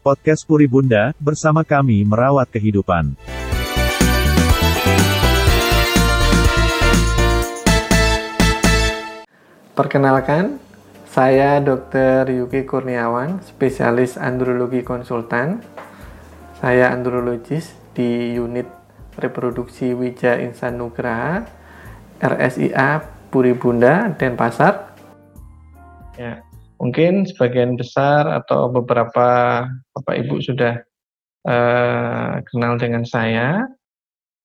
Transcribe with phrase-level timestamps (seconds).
[0.00, 3.20] Podcast Puri Bunda, bersama kami merawat kehidupan.
[9.76, 10.56] Perkenalkan,
[11.04, 12.32] saya Dr.
[12.32, 15.60] Yuki Kurniawan, spesialis andrologi konsultan.
[16.56, 18.68] Saya andrologis di unit
[19.20, 21.44] reproduksi Wija Insan Nugraha,
[22.24, 24.96] RSIA Puri Bunda, Denpasar.
[26.16, 26.40] Ya,
[26.80, 29.62] mungkin sebagian besar atau beberapa
[29.92, 30.80] Bapak Ibu sudah
[31.44, 33.68] uh, kenal dengan saya.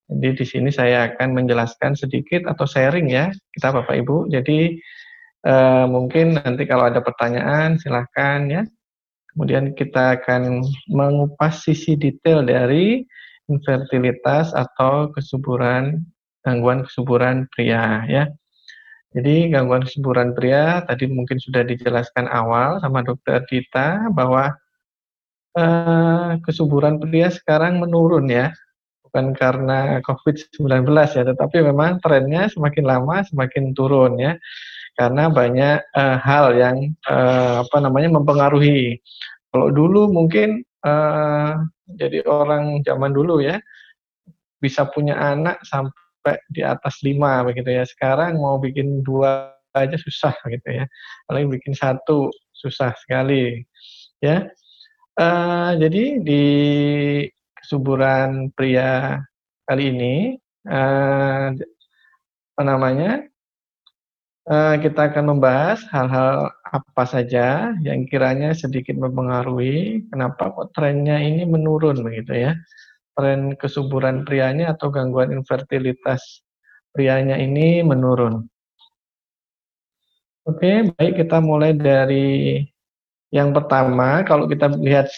[0.06, 4.30] Jadi di sini saya akan menjelaskan sedikit atau sharing ya kita Bapak Ibu.
[4.30, 4.78] Jadi
[5.48, 8.64] uh, mungkin nanti kalau ada pertanyaan silahkan ya.
[9.34, 13.04] Kemudian kita akan mengupas sisi detail dari
[13.52, 16.04] infertilitas atau kesuburan
[16.46, 18.30] gangguan kesuburan pria ya.
[19.16, 24.52] Jadi gangguan kesuburan pria tadi mungkin sudah dijelaskan awal sama dokter Dita bahwa
[25.56, 28.52] uh, kesuburan pria sekarang menurun ya.
[29.08, 34.36] Bukan karena COVID-19 ya, tetapi memang trennya semakin lama semakin turun ya
[35.00, 39.00] karena banyak uh, hal yang uh, apa namanya mempengaruhi.
[39.52, 41.64] Kalau dulu mungkin uh,
[41.96, 43.60] jadi orang zaman dulu ya
[44.60, 46.05] bisa punya anak sampai
[46.50, 47.84] di atas lima begitu ya.
[47.86, 50.86] Sekarang mau bikin dua aja susah gitu ya.
[51.30, 53.64] Paling bikin satu susah sekali
[54.24, 54.48] ya.
[55.16, 56.46] Uh, jadi di
[57.56, 59.24] kesuburan pria
[59.64, 60.16] kali ini
[60.68, 61.56] uh,
[62.56, 63.24] apa namanya
[64.46, 71.50] Eh, kita akan membahas hal-hal apa saja yang kiranya sedikit mempengaruhi kenapa kok trennya ini
[71.50, 72.52] menurun begitu ya.
[73.16, 76.44] Tren kesuburan prianya atau gangguan infertilitas
[76.92, 78.44] prianya ini menurun.
[80.46, 82.62] Oke, baik kita mulai dari
[83.34, 85.10] yang pertama kalau kita lihat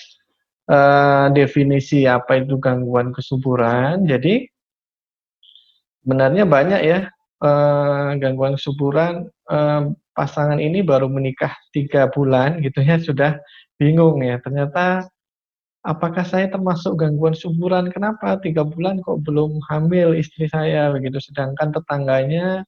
[0.71, 4.07] uh, definisi apa itu gangguan kesuburan.
[4.07, 4.47] Jadi
[6.05, 6.99] sebenarnya banyak ya
[7.43, 13.37] uh, gangguan kesuburan uh, pasangan ini baru menikah tiga bulan gitu ya sudah
[13.77, 15.05] bingung ya ternyata
[15.87, 18.35] apakah saya termasuk gangguan suburan kenapa?
[18.43, 21.23] Tiga bulan kok belum hamil istri saya begitu.
[21.23, 22.67] Sedangkan tetangganya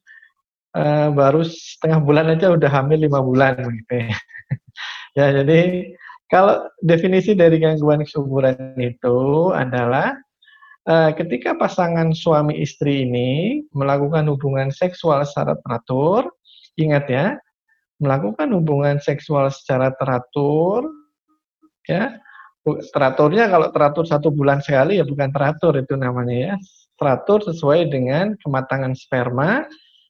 [0.74, 4.16] uh, baru setengah bulan aja udah hamil lima bulan begitu ya.
[5.20, 5.60] ya jadi
[6.32, 10.16] kalau definisi dari gangguan kesuburan itu adalah
[10.90, 16.34] Eh, ketika pasangan suami istri ini melakukan hubungan seksual secara teratur,
[16.82, 17.26] ingat ya,
[18.02, 20.90] melakukan hubungan seksual secara teratur,
[21.86, 22.18] ya,
[22.94, 26.54] teraturnya kalau teratur satu bulan sekali ya bukan teratur itu namanya ya,
[27.00, 29.66] teratur sesuai dengan kematangan sperma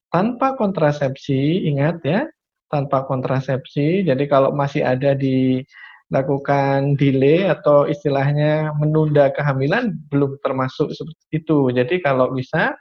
[0.09, 2.25] tanpa kontrasepsi, ingat ya,
[2.73, 4.03] tanpa kontrasepsi.
[4.03, 5.61] Jadi kalau masih ada di
[6.09, 11.69] lakukan delay atau istilahnya menunda kehamilan belum termasuk seperti itu.
[11.69, 12.73] Jadi kalau bisa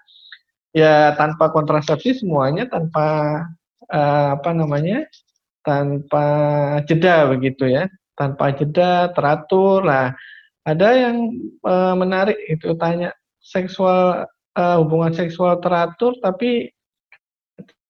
[0.72, 3.44] ya tanpa kontrasepsi semuanya tanpa
[3.92, 5.04] uh, apa namanya?
[5.68, 6.24] tanpa
[6.88, 7.84] jeda begitu ya.
[8.18, 10.10] Tanpa jeda teratur lah.
[10.66, 11.16] Ada yang
[11.62, 14.26] uh, menarik itu tanya seksual
[14.58, 16.68] uh, hubungan seksual teratur tapi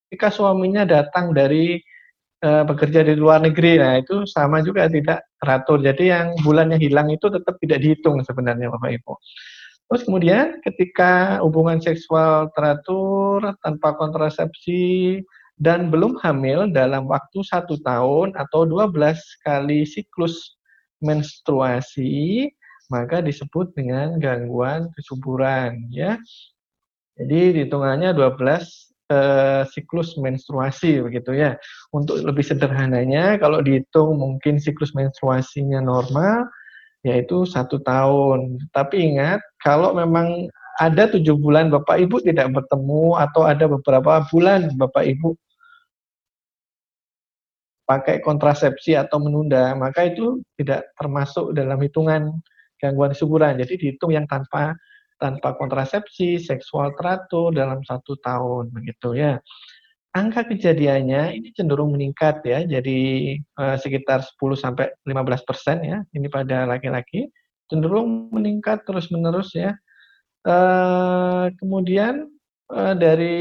[0.06, 1.80] ketika suaminya datang dari
[2.44, 3.80] uh, bekerja di luar negeri.
[3.80, 5.80] Nah, itu sama juga tidak teratur.
[5.82, 9.12] Jadi yang bulannya hilang itu tetap tidak dihitung sebenarnya Bapak Ibu.
[9.88, 15.16] Terus kemudian ketika hubungan seksual teratur tanpa kontrasepsi
[15.58, 18.94] dan belum hamil dalam waktu satu tahun atau 12
[19.42, 20.58] kali siklus
[21.02, 22.46] menstruasi,
[22.90, 26.14] maka disebut dengan gangguan kesuburan ya.
[27.18, 28.38] Jadi hitungannya 12
[29.10, 31.58] uh, siklus menstruasi begitu ya.
[31.90, 36.46] Untuk lebih sederhananya, kalau dihitung mungkin siklus menstruasinya normal,
[37.02, 38.62] yaitu satu tahun.
[38.70, 40.46] Tapi ingat, kalau memang
[40.78, 45.34] ada tujuh bulan Bapak Ibu tidak bertemu atau ada beberapa bulan Bapak Ibu
[47.88, 52.36] pakai kontrasepsi atau menunda, maka itu tidak termasuk dalam hitungan
[52.76, 53.56] gangguan kesuburan.
[53.56, 54.76] Jadi dihitung yang tanpa
[55.18, 59.40] tanpa kontrasepsi, seksual teratur dalam satu tahun begitu ya.
[60.14, 62.98] Angka kejadiannya ini cenderung meningkat ya, jadi
[63.60, 67.28] uh, sekitar 10 sampai 15 persen ya, ini pada laki-laki
[67.68, 69.76] cenderung meningkat terus menerus ya.
[70.48, 72.30] Uh, kemudian
[72.72, 73.36] uh, dari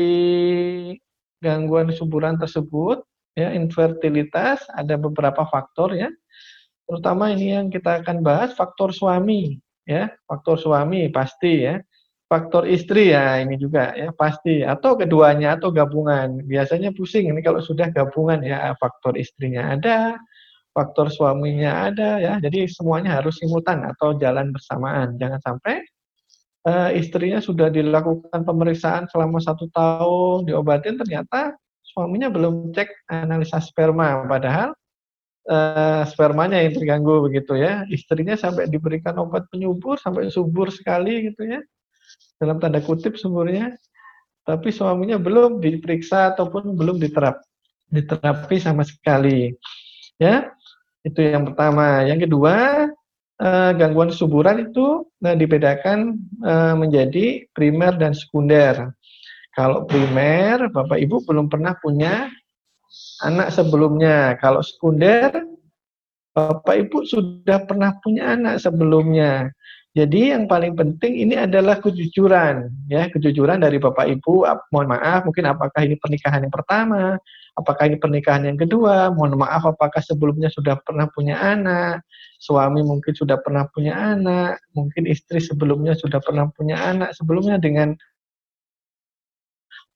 [1.39, 3.06] gangguan suburan tersebut
[3.37, 6.09] ya infertilitas ada beberapa faktor ya.
[6.89, 10.09] Terutama ini yang kita akan bahas faktor suami ya.
[10.25, 11.77] Faktor suami pasti ya.
[12.27, 14.65] Faktor istri ya ini juga ya pasti.
[14.65, 16.41] Atau keduanya atau gabungan.
[16.49, 20.17] Biasanya pusing ini kalau sudah gabungan ya faktor istrinya ada
[20.73, 22.33] faktor suaminya ada ya.
[22.41, 25.13] Jadi semuanya harus simultan atau jalan bersamaan.
[25.21, 25.85] Jangan sampai
[26.65, 31.57] uh, istrinya sudah dilakukan pemeriksaan selama satu tahun, diobatin ternyata
[31.97, 34.77] suaminya belum cek analisa sperma, padahal
[35.49, 37.89] uh, spermanya yang terganggu begitu ya.
[37.89, 41.59] Istrinya sampai diberikan obat penyubur sampai subur sekali gitu ya.
[42.37, 43.73] Dalam tanda kutip suburnya.
[44.45, 47.41] Tapi suaminya belum diperiksa ataupun belum diterap
[47.89, 49.57] diterapi sama sekali.
[50.21, 50.53] Ya.
[51.01, 52.05] Itu yang pertama.
[52.05, 52.55] Yang kedua,
[53.41, 58.93] uh, gangguan suburan itu uh, dibedakan uh, menjadi primer dan sekunder.
[59.57, 62.29] Kalau primer, Bapak Ibu belum pernah punya
[63.25, 64.37] anak sebelumnya.
[64.37, 65.33] Kalau sekunder,
[66.37, 69.49] Bapak Ibu sudah pernah punya anak sebelumnya.
[69.97, 74.45] Jadi yang paling penting ini adalah kejujuran, ya kejujuran dari bapak ibu.
[74.69, 77.17] Mohon maaf, mungkin apakah ini pernikahan yang pertama,
[77.57, 79.09] apakah ini pernikahan yang kedua.
[79.09, 82.05] Mohon maaf, apakah sebelumnya sudah pernah punya anak,
[82.37, 87.97] suami mungkin sudah pernah punya anak, mungkin istri sebelumnya sudah pernah punya anak sebelumnya dengan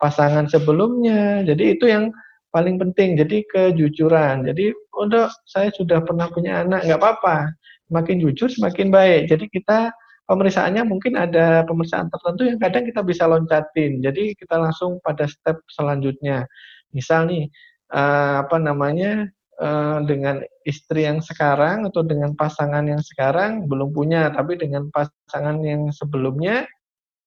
[0.01, 1.45] pasangan sebelumnya.
[1.45, 2.09] Jadi itu yang
[2.49, 3.15] paling penting.
[3.21, 4.49] Jadi kejujuran.
[4.49, 7.53] Jadi udah saya sudah pernah punya anak, nggak apa-apa
[7.91, 9.27] semakin jujur semakin baik.
[9.27, 9.91] Jadi kita
[10.31, 13.99] pemeriksaannya mungkin ada pemeriksaan tertentu yang kadang kita bisa loncatin.
[13.99, 16.47] Jadi kita langsung pada step selanjutnya.
[16.95, 17.51] Misal nih
[17.91, 19.27] uh, apa namanya
[19.59, 25.59] uh, dengan istri yang sekarang atau dengan pasangan yang sekarang belum punya, tapi dengan pasangan
[25.59, 26.63] yang sebelumnya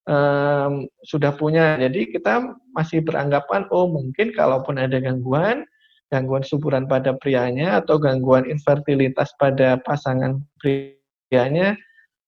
[0.08, 1.76] um, sudah punya.
[1.80, 5.64] Jadi kita masih beranggapan oh mungkin kalaupun ada gangguan
[6.12, 11.74] gangguan suburan pada prianya atau gangguan infertilitas pada pasangan prianya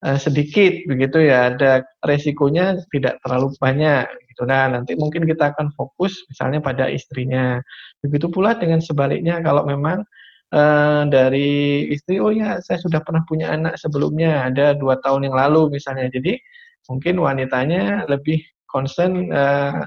[0.03, 1.55] uh, sedikit begitu ya.
[1.55, 4.43] Ada resikonya tidak terlalu banyak gitu.
[4.49, 7.61] Nah nanti mungkin kita akan fokus misalnya pada istrinya.
[8.03, 10.03] Begitu pula dengan sebaliknya kalau memang
[10.51, 15.37] uh, dari istri oh ya saya sudah pernah punya anak sebelumnya ada dua tahun yang
[15.37, 16.11] lalu misalnya.
[16.11, 16.41] Jadi
[16.87, 19.83] mungkin wanitanya lebih concern uh,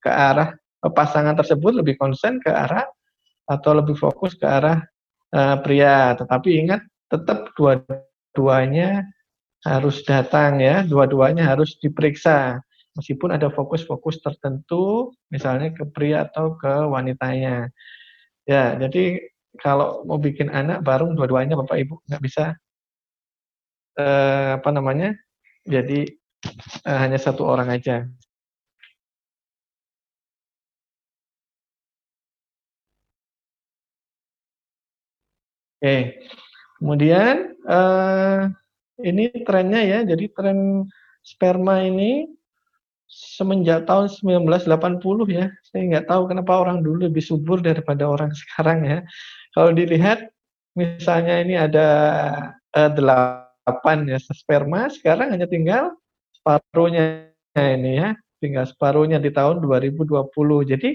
[0.00, 2.86] ke arah pasangan tersebut lebih concern ke arah
[3.48, 4.84] atau lebih fokus ke arah
[5.34, 6.14] uh, pria.
[6.14, 9.02] Tetapi ingat tetap dua-duanya
[9.66, 12.60] harus datang ya, dua-duanya harus diperiksa.
[12.94, 17.70] Meskipun ada fokus-fokus tertentu, misalnya ke pria atau ke wanitanya.
[18.42, 19.22] Ya, jadi
[19.58, 22.58] kalau mau bikin anak bareng dua-duanya Bapak Ibu nggak bisa
[23.98, 25.14] eh, apa namanya?
[25.62, 26.17] Jadi
[26.86, 28.06] eh, hanya satu orang aja.
[35.78, 36.26] Oke,
[36.82, 38.50] kemudian uh,
[38.98, 40.90] ini trennya ya, jadi tren
[41.22, 42.26] sperma ini
[43.06, 44.58] semenjak tahun 1980
[45.30, 48.98] ya, saya nggak tahu kenapa orang dulu lebih subur daripada orang sekarang ya.
[49.54, 50.26] Kalau dilihat,
[50.74, 51.88] misalnya ini ada
[52.74, 55.94] uh, delapan ya sperma, sekarang hanya tinggal
[56.38, 58.08] separuhnya ini ya,
[58.38, 60.30] tinggal separuhnya di tahun 2020.
[60.70, 60.90] Jadi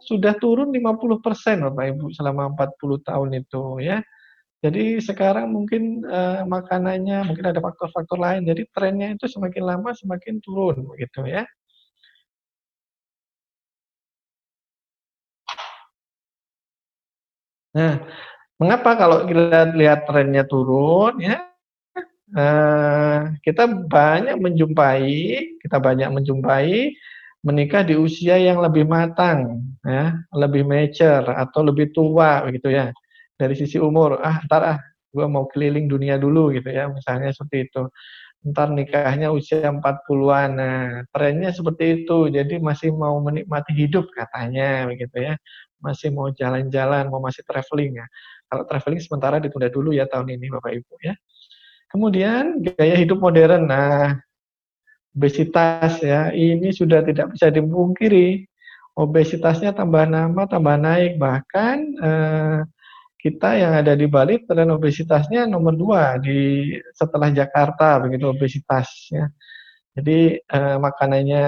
[0.00, 4.00] sudah turun 50% Bapak Ibu selama 40 tahun itu ya.
[4.64, 8.42] Jadi sekarang mungkin uh, makanannya mungkin ada faktor-faktor lain.
[8.48, 11.44] Jadi trennya itu semakin lama semakin turun begitu ya.
[17.76, 18.00] Nah,
[18.56, 21.36] mengapa kalau kita lihat trennya turun ya?
[22.34, 23.15] Eh,
[23.46, 25.06] kita banyak menjumpai
[25.62, 26.98] kita banyak menjumpai
[27.46, 32.90] menikah di usia yang lebih matang, ya, lebih mature atau lebih tua begitu ya.
[33.38, 34.78] Dari sisi umur, ah ntar ah
[35.14, 37.82] gue mau keliling dunia dulu gitu ya, misalnya seperti itu.
[38.46, 40.50] Ntar nikahnya usia 40-an.
[40.58, 42.30] Nah, trennya seperti itu.
[42.30, 45.34] Jadi masih mau menikmati hidup katanya begitu ya.
[45.82, 48.06] Masih mau jalan-jalan, mau masih traveling ya.
[48.50, 51.14] Kalau traveling sementara ditunda dulu ya tahun ini Bapak Ibu ya.
[51.96, 53.72] Kemudian gaya hidup modern.
[53.72, 54.20] Nah,
[55.16, 58.44] obesitas ya, ini sudah tidak bisa dipungkiri.
[59.00, 61.16] Obesitasnya tambah nama, tambah naik.
[61.16, 62.58] Bahkan eh,
[63.16, 69.32] kita yang ada di Bali tren obesitasnya nomor dua di setelah Jakarta begitu obesitas ya.
[69.96, 71.44] Jadi eh, makanannya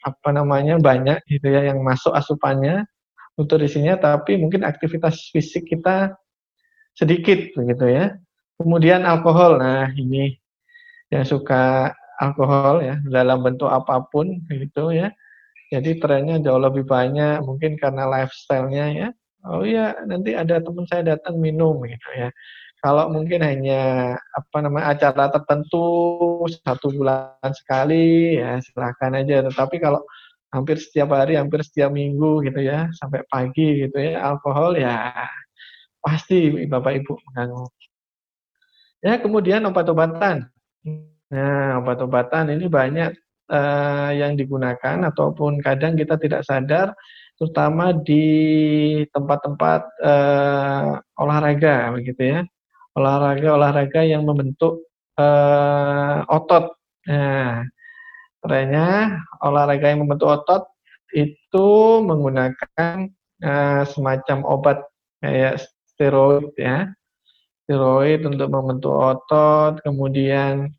[0.00, 2.88] apa namanya banyak gitu ya yang masuk asupannya
[3.36, 6.16] nutrisinya tapi mungkin aktivitas fisik kita
[6.96, 8.16] sedikit begitu ya.
[8.58, 9.62] Kemudian alkohol.
[9.62, 10.34] Nah, ini
[11.14, 15.14] yang suka alkohol ya dalam bentuk apa pun gitu ya.
[15.70, 19.08] Jadi trennya jauh lebih banyak mungkin karena lifestyle-nya ya.
[19.46, 22.34] Oh iya, nanti ada teman saya datang minum gitu ya.
[22.82, 25.82] Kalau mungkin hanya apa namanya acara tertentu
[26.66, 29.46] satu bulan sekali ya silahkan aja.
[29.50, 30.02] Tetapi kalau
[30.54, 35.10] hampir setiap hari, hampir setiap minggu gitu ya sampai pagi gitu ya alkohol ya
[36.02, 37.66] pasti Bapak Ibu mengganggu.
[38.98, 40.50] Ya, kemudian obat-obatan.
[41.30, 43.14] Nah, obat-obatan ini banyak
[43.46, 46.98] uh, yang digunakan ataupun kadang kita tidak sadar
[47.38, 48.26] terutama di
[49.14, 52.40] tempat-tempat uh, olahraga begitu ya.
[52.98, 54.82] Olahraga-olahraga yang membentuk
[55.14, 56.74] uh, otot.
[57.06, 57.62] Nah,
[58.42, 60.66] trennya olahraga yang membentuk otot
[61.14, 61.68] itu
[62.02, 63.14] menggunakan
[63.46, 64.78] uh, semacam obat
[65.22, 65.62] kayak
[65.94, 66.90] steroid ya
[67.68, 70.72] steroid untuk membentuk otot, kemudian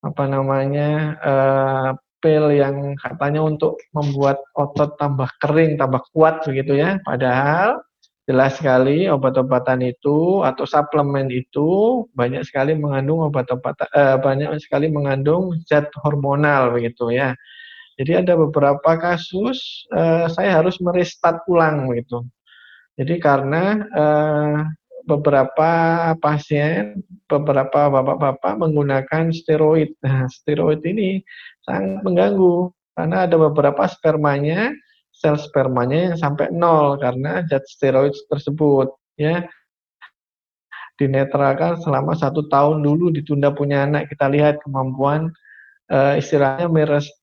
[0.00, 1.88] apa namanya uh,
[2.24, 6.96] pil yang katanya untuk membuat otot tambah kering, tambah kuat begitu ya.
[7.04, 7.84] Padahal
[8.24, 15.60] jelas sekali obat-obatan itu atau suplemen itu banyak sekali mengandung obat-obatan uh, banyak sekali mengandung
[15.68, 17.36] zat hormonal begitu ya.
[18.00, 22.24] Jadi ada beberapa kasus uh, saya harus merestart ulang begitu.
[22.96, 24.58] Jadi karena uh,
[25.04, 25.70] beberapa
[26.18, 29.92] pasien, beberapa bapak-bapak menggunakan steroid.
[30.00, 31.20] Nah, steroid ini
[31.64, 34.72] sangat mengganggu karena ada beberapa spermanya,
[35.12, 39.44] sel spermanya yang sampai nol karena zat steroid tersebut, ya.
[40.94, 44.06] Dinetralkan selama satu tahun dulu ditunda punya anak.
[44.14, 45.34] Kita lihat kemampuan
[45.90, 46.70] uh, istilahnya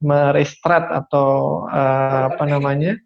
[0.03, 2.99] merestrat atau uh, apa namanya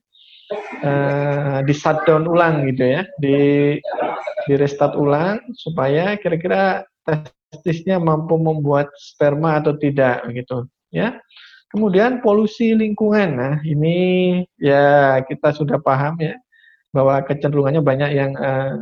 [0.83, 3.01] uh, di shutdown ulang gitu ya.
[3.19, 3.38] Di
[4.45, 6.85] di restart ulang supaya kira-kira
[7.51, 11.17] testisnya mampu membuat sperma atau tidak gitu ya.
[11.71, 13.29] Kemudian polusi lingkungan.
[13.35, 13.97] Nah ini
[14.55, 16.39] ya kita sudah paham ya
[16.95, 18.79] bahwa kecenderungannya banyak yang uh,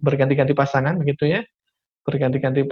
[0.00, 1.44] berganti-ganti pasangan begitu ya.
[2.00, 2.64] Berganti-ganti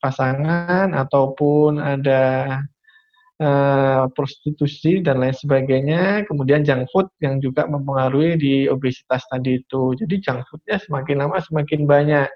[0.00, 2.56] pasangan ataupun ada
[3.42, 9.98] uh, prostitusi dan lain sebagainya, kemudian junk food yang juga mempengaruhi di obesitas tadi itu.
[9.98, 12.30] Jadi junk foodnya semakin lama semakin banyak.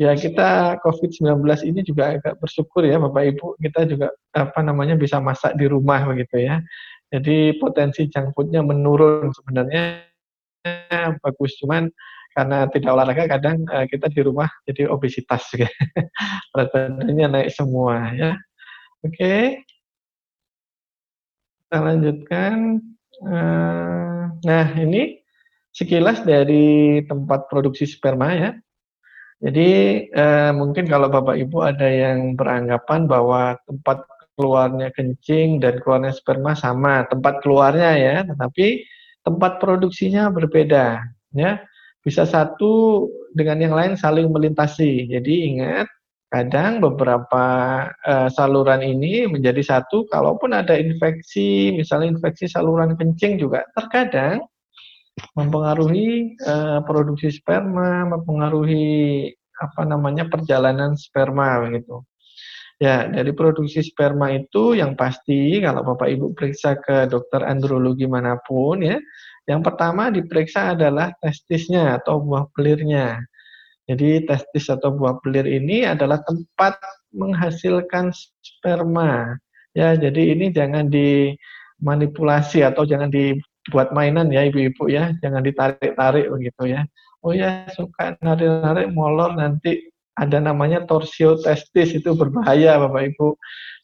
[0.00, 5.20] Ya kita COVID-19 ini juga agak bersyukur ya Bapak Ibu, kita juga apa namanya bisa
[5.20, 6.64] masak di rumah begitu ya.
[7.12, 10.08] Jadi potensi junk foodnya menurun sebenarnya
[11.20, 11.92] bagus, cuman
[12.32, 15.68] karena tidak olahraga kadang uh, kita di rumah jadi obesitas ya.
[16.56, 18.32] berat badannya naik semua ya.
[19.04, 19.44] Oke, okay
[21.72, 22.84] kita lanjutkan.
[23.24, 25.24] Eh, nah, ini
[25.72, 28.50] sekilas dari tempat produksi sperma ya.
[29.40, 29.70] Jadi
[30.12, 34.04] eh, mungkin kalau Bapak Ibu ada yang beranggapan bahwa tempat
[34.36, 38.84] keluarnya kencing dan keluarnya sperma sama, tempat keluarnya ya, tetapi
[39.24, 41.00] tempat produksinya berbeda
[41.32, 41.56] ya.
[42.04, 45.08] Bisa satu dengan yang lain saling melintasi.
[45.08, 45.88] Jadi ingat
[46.32, 47.44] kadang beberapa
[48.08, 54.40] uh, saluran ini menjadi satu kalaupun ada infeksi misalnya infeksi saluran kencing juga terkadang
[55.36, 59.28] mempengaruhi uh, produksi sperma mempengaruhi
[59.60, 62.00] apa namanya perjalanan sperma begitu.
[62.80, 68.40] Ya dari produksi sperma itu yang pasti kalau bapak ibu periksa ke dokter andrologi mana
[68.40, 68.96] pun ya
[69.46, 73.20] yang pertama diperiksa adalah testisnya atau buah pelirnya
[73.90, 76.78] jadi testis atau buah pelir ini adalah tempat
[77.10, 79.34] menghasilkan sperma.
[79.74, 86.78] Ya, jadi ini jangan dimanipulasi atau jangan dibuat mainan ya ibu-ibu ya, jangan ditarik-tarik begitu
[86.78, 86.86] ya.
[87.22, 93.28] Oh ya suka narik-narik molor nanti ada namanya torsio testis itu berbahaya Bapak Ibu.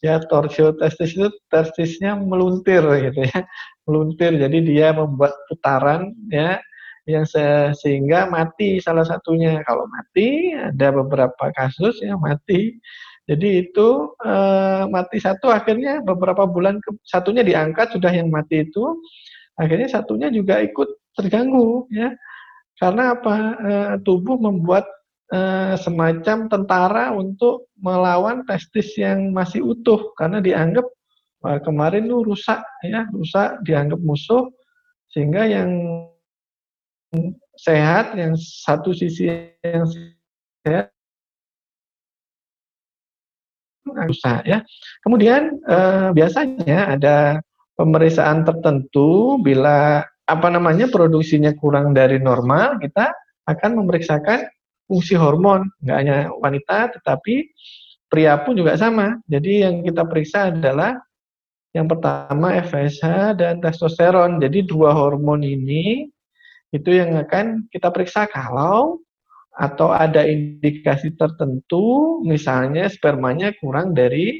[0.05, 3.41] Ya torsio testis itu testisnya meluntir gitu ya.
[3.89, 6.61] Meluntir jadi dia membuat putaran ya
[7.09, 9.65] yang se sehingga mati salah satunya.
[9.65, 12.77] Kalau mati ada beberapa kasus yang mati.
[13.25, 14.35] Jadi itu e,
[14.89, 18.85] mati satu akhirnya beberapa bulan ke, satunya diangkat sudah yang mati itu
[19.61, 22.13] akhirnya satunya juga ikut terganggu ya.
[22.77, 23.35] Karena apa?
[23.59, 23.73] E,
[24.05, 24.85] tubuh membuat
[25.33, 25.41] e,
[25.81, 30.85] semacam tentara untuk melawan testis yang masih utuh karena dianggap
[31.63, 34.51] kemarin itu rusak ya, rusak dianggap musuh
[35.15, 35.71] sehingga yang
[37.59, 39.29] sehat, yang satu sisi
[39.65, 39.87] yang
[40.63, 40.93] sehat
[43.89, 44.61] susah ya.
[45.01, 47.17] Kemudian eh, biasanya ada
[47.79, 53.09] pemeriksaan tertentu bila apa namanya produksinya kurang dari normal, kita
[53.49, 54.45] akan memeriksakan
[54.85, 57.49] fungsi hormon, nggak hanya wanita tetapi
[58.13, 59.17] pria pun juga sama.
[59.25, 61.01] Jadi yang kita periksa adalah
[61.73, 64.41] yang pertama FSH dan testosteron.
[64.41, 66.09] Jadi dua hormon ini
[66.75, 69.01] itu yang akan kita periksa kalau
[69.59, 74.39] atau ada indikasi tertentu misalnya spermanya kurang dari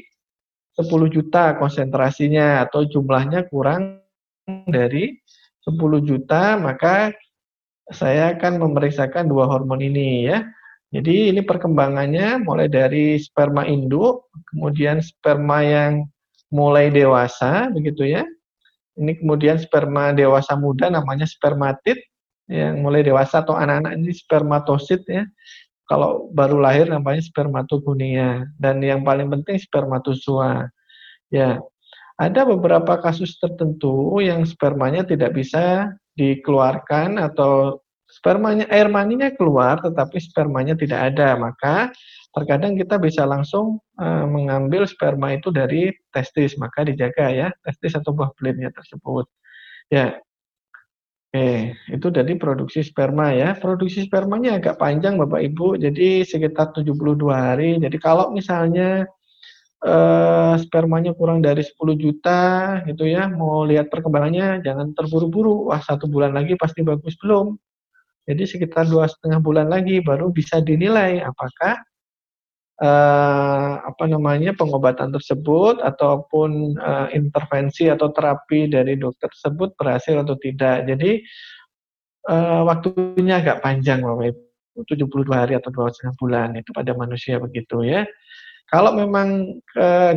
[0.79, 3.99] 10 juta konsentrasinya atau jumlahnya kurang
[4.47, 5.19] dari
[5.67, 5.75] 10
[6.07, 7.11] juta maka
[7.89, 10.45] saya akan memeriksakan dua hormon ini ya.
[10.89, 16.09] Jadi ini perkembangannya mulai dari sperma induk, kemudian sperma yang
[16.49, 18.25] mulai dewasa begitu ya.
[18.97, 21.97] Ini kemudian sperma dewasa muda namanya spermatid
[22.49, 25.23] yang mulai dewasa atau anak-anak ini spermatosit ya.
[25.85, 30.69] Kalau baru lahir namanya spermatogonia dan yang paling penting spermatozoa.
[31.29, 31.61] Ya.
[32.19, 37.79] Ada beberapa kasus tertentu yang spermanya tidak bisa dikeluarkan atau
[38.09, 41.93] spermanya air maninya keluar tetapi spermanya tidak ada maka
[42.33, 48.11] terkadang kita bisa langsung uh, mengambil sperma itu dari testis maka dijaga ya testis atau
[48.11, 49.29] buah belitnya tersebut
[49.93, 50.17] ya
[51.29, 53.53] Oke, itu dari produksi sperma ya.
[53.53, 57.77] Produksi spermanya agak panjang Bapak Ibu, jadi sekitar 72 hari.
[57.77, 59.05] Jadi kalau misalnya
[59.85, 62.41] eh, spermanya kurang dari 10 juta
[62.89, 65.69] gitu ya, mau lihat perkembangannya jangan terburu-buru.
[65.69, 67.53] Wah, satu bulan lagi pasti bagus belum.
[68.25, 71.77] Jadi sekitar dua setengah bulan lagi baru bisa dinilai apakah
[72.79, 80.35] uh, apa namanya pengobatan tersebut ataupun uh, intervensi atau terapi dari dokter tersebut berhasil atau
[80.39, 80.87] tidak.
[80.87, 81.21] Jadi
[82.31, 87.35] uh, waktunya agak panjang Bapak Ibu, 72 hari atau dua setengah bulan itu pada manusia
[87.37, 88.07] begitu ya.
[88.69, 89.57] Kalau memang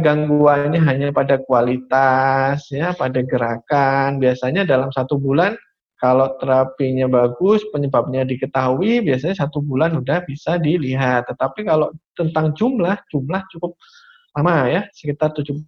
[0.05, 5.57] gangguannya hanya pada kualitas ya, pada gerakan, biasanya dalam satu bulan
[6.03, 11.31] kalau terapinya bagus, penyebabnya diketahui, biasanya satu bulan udah bisa dilihat.
[11.31, 13.79] Tetapi kalau tentang jumlah, jumlah cukup
[14.35, 15.63] lama ya, sekitar 72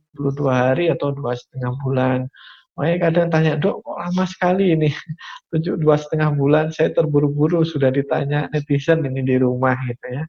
[0.50, 2.26] hari atau dua setengah bulan.
[2.74, 4.90] Makanya kadang tanya, dok kok lama sekali ini,
[5.54, 10.26] tujuh dua setengah bulan, saya terburu-buru sudah ditanya netizen ini di rumah gitu ya.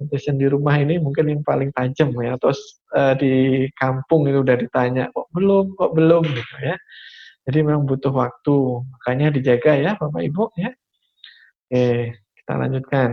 [0.00, 2.56] Netizen di rumah ini mungkin yang paling tajam ya, atau
[2.96, 6.80] uh, di kampung itu udah ditanya, kok belum, kok belum gitu ya.
[7.46, 10.70] Jadi memang butuh waktu, makanya dijaga ya Bapak Ibu ya.
[11.66, 13.10] Oke, kita lanjutkan.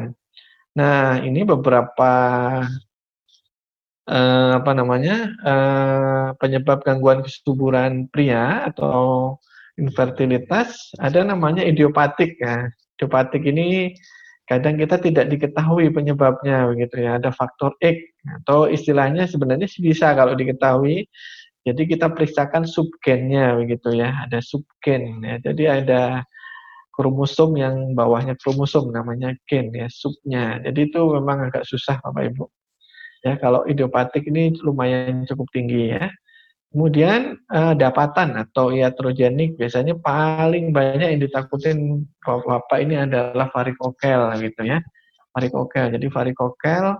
[0.73, 2.11] Nah, ini beberapa
[4.09, 9.37] eh, apa namanya eh, penyebab gangguan kesuburan pria atau
[9.77, 10.93] infertilitas.
[10.97, 12.69] Ada namanya idiopatik ya.
[12.97, 13.93] Idiopatik ini
[14.49, 17.21] kadang kita tidak diketahui penyebabnya begitu ya.
[17.21, 17.97] Ada faktor X
[18.43, 21.05] atau istilahnya sebenarnya bisa kalau diketahui
[21.63, 25.39] jadi kita periksakan subgennya begitu ya, ada subgen ya.
[25.39, 26.27] Jadi ada
[26.91, 30.59] kromosom yang bawahnya kromosom namanya gen ya, subnya.
[30.59, 32.45] Jadi itu memang agak susah Bapak Ibu.
[33.23, 36.11] Ya, kalau idiopatik ini lumayan cukup tinggi ya.
[36.75, 44.67] Kemudian eh, dapatan atau iatrogenik biasanya paling banyak yang ditakutin Bapak ini adalah varikokel gitu
[44.67, 44.83] ya.
[45.31, 45.95] Varikokel.
[45.95, 46.99] Jadi varikokel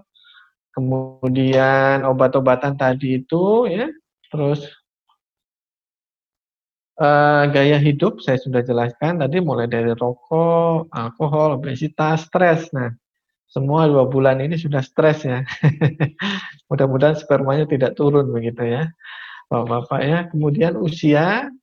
[0.73, 3.85] kemudian obat-obatan tadi itu ya
[4.33, 4.65] Terus
[6.97, 12.73] uh, gaya hidup saya sudah jelaskan tadi mulai dari rokok, alkohol, obesitas, stres.
[12.73, 12.89] Nah,
[13.45, 15.45] semua dua bulan ini sudah stres ya.
[16.73, 18.89] Mudah-mudahan spermanya tidak turun begitu ya.
[19.53, 20.19] Bapak-bapak ya.
[20.33, 21.53] Kemudian usia,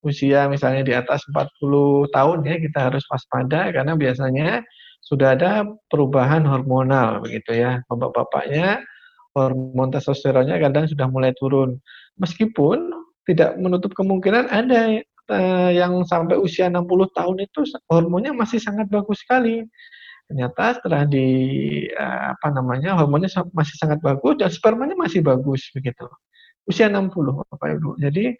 [0.00, 4.64] usia misalnya di atas 40 tahun ya kita harus waspada karena biasanya
[5.04, 7.84] sudah ada perubahan hormonal begitu ya.
[7.92, 8.80] Bapak-bapaknya
[9.36, 11.76] hormon testosteronnya kadang sudah mulai turun.
[12.20, 12.92] Meskipun
[13.24, 15.00] tidak menutup kemungkinan ada
[15.32, 16.84] uh, yang sampai usia 60
[17.16, 19.64] tahun itu hormonnya masih sangat bagus sekali.
[20.28, 21.26] Ternyata setelah di
[21.92, 26.08] uh, apa namanya hormonnya masih sangat bagus dan spermanya masih bagus begitu.
[26.64, 27.12] Usia 60
[27.44, 28.00] Bapak Ibu.
[28.00, 28.32] Jadi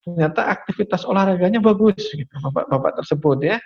[0.00, 3.58] ternyata aktivitas olahraganya bagus gitu Bapak-bapak tersebut ya.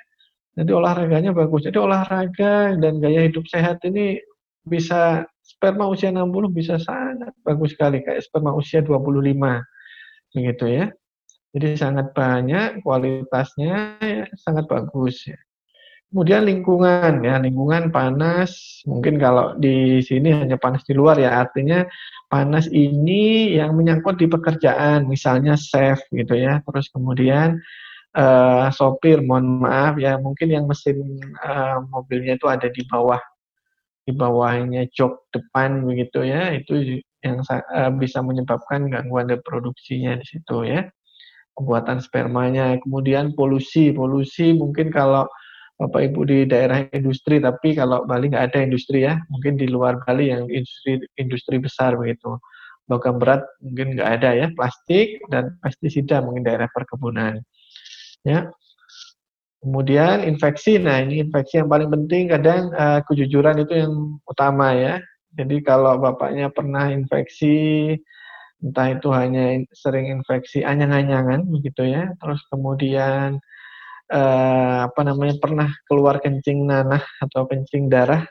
[0.54, 1.66] Jadi olahraganya bagus.
[1.66, 4.22] Jadi olahraga dan gaya hidup sehat ini
[4.62, 5.26] bisa
[5.64, 9.32] sperma usia 60 bisa sangat bagus sekali kayak sperma usia 25
[10.36, 10.92] begitu ya.
[11.56, 15.40] Jadi sangat banyak kualitasnya ya, sangat bagus ya.
[16.12, 21.88] Kemudian lingkungan ya, lingkungan panas, mungkin kalau di sini hanya panas di luar ya, artinya
[22.28, 26.60] panas ini yang menyangkut di pekerjaan, misalnya chef gitu ya.
[26.68, 27.56] Terus kemudian
[28.20, 33.18] uh, sopir, mohon maaf ya, mungkin yang mesin uh, mobilnya itu ada di bawah
[34.04, 40.68] di bawahnya jok depan begitu ya itu yang uh, bisa menyebabkan gangguan reproduksinya di situ
[40.68, 40.84] ya.
[41.54, 45.24] Pembuatan spermanya kemudian polusi polusi mungkin kalau
[45.74, 49.98] Bapak Ibu di daerah industri tapi kalau Bali nggak ada industri ya mungkin di luar
[50.02, 52.36] Bali yang industri industri besar begitu.
[52.90, 57.40] Logam berat mungkin nggak ada ya plastik dan pestisida mungkin daerah perkebunan
[58.24, 58.48] ya
[59.64, 65.00] Kemudian infeksi, nah ini infeksi yang paling penting kadang uh, kejujuran itu yang utama ya.
[65.32, 67.96] Jadi kalau bapaknya pernah infeksi,
[68.60, 73.42] entah itu hanya sering infeksi anyang-anyangan begitu ya, terus kemudian
[74.12, 78.22] eh, apa namanya pernah keluar kencing nanah atau kencing darah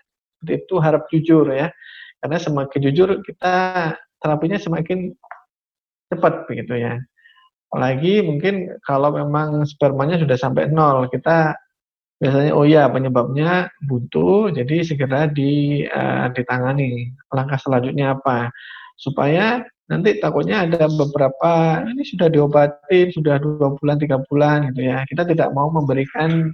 [0.45, 1.71] itu harap jujur ya
[2.19, 3.53] karena semakin jujur kita
[4.19, 5.15] terapinya semakin
[6.11, 6.99] cepat begitu ya
[7.73, 11.57] apalagi mungkin kalau memang spermanya sudah sampai nol kita
[12.21, 17.09] biasanya oh ya penyebabnya buntu jadi segera di uh, ditangani.
[17.33, 18.53] Langkah selanjutnya apa?
[18.93, 25.01] Supaya nanti takutnya ada beberapa ini sudah diobatin sudah dua bulan tiga bulan gitu ya.
[25.09, 26.53] Kita tidak mau memberikan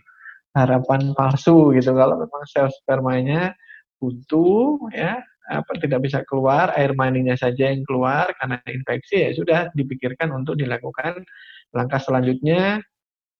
[0.55, 1.91] harapan palsu gitu.
[1.99, 3.51] Kalau memang sel spermanya
[3.99, 5.19] buntu ya
[5.49, 10.55] apa tidak bisa keluar air maninya saja yang keluar karena infeksi ya sudah dipikirkan untuk
[10.55, 11.25] dilakukan
[11.73, 12.79] langkah selanjutnya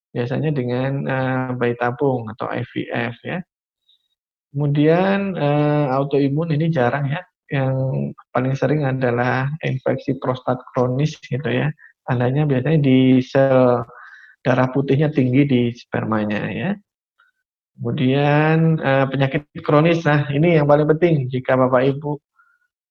[0.10, 3.40] biasanya dengan uh, bayi tabung atau IVF ya
[4.50, 7.74] kemudian uh, autoimun ini jarang ya yang
[8.30, 11.74] paling sering adalah infeksi prostat kronis gitu ya.
[12.06, 13.82] Tandanya biasanya di sel
[14.46, 16.72] darah putihnya tinggi di spermanya ya.
[17.80, 21.32] Kemudian eh, penyakit kronis, nah ini yang paling penting.
[21.32, 22.20] Jika Bapak Ibu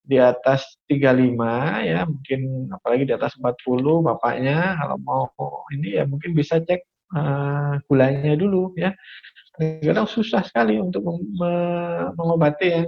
[0.08, 5.28] di atas 35 ya, mungkin apalagi di atas 40 bapaknya kalau mau
[5.76, 8.96] ini ya mungkin bisa cek eh, gulanya dulu ya.
[9.60, 11.04] Kadang susah sekali untuk
[12.16, 12.86] mengobati yang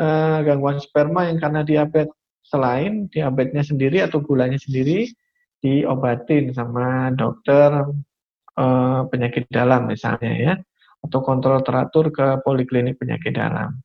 [0.00, 2.16] uh, gangguan sperma yang karena diabetes.
[2.44, 5.08] Selain diabetesnya sendiri atau gulanya sendiri
[5.64, 7.84] diobatin sama dokter
[8.56, 10.54] uh, penyakit dalam misalnya ya
[11.04, 13.76] atau kontrol teratur ke poliklinik penyakit dalam.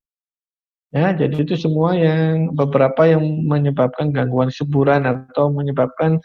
[0.89, 6.17] Ya, jadi itu semua yang beberapa yang menyebabkan gangguan suburan atau menyebabkan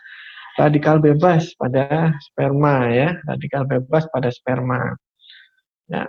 [0.56, 4.96] radikal bebas pada sperma ya, radikal bebas pada sperma.
[5.90, 6.08] Ya,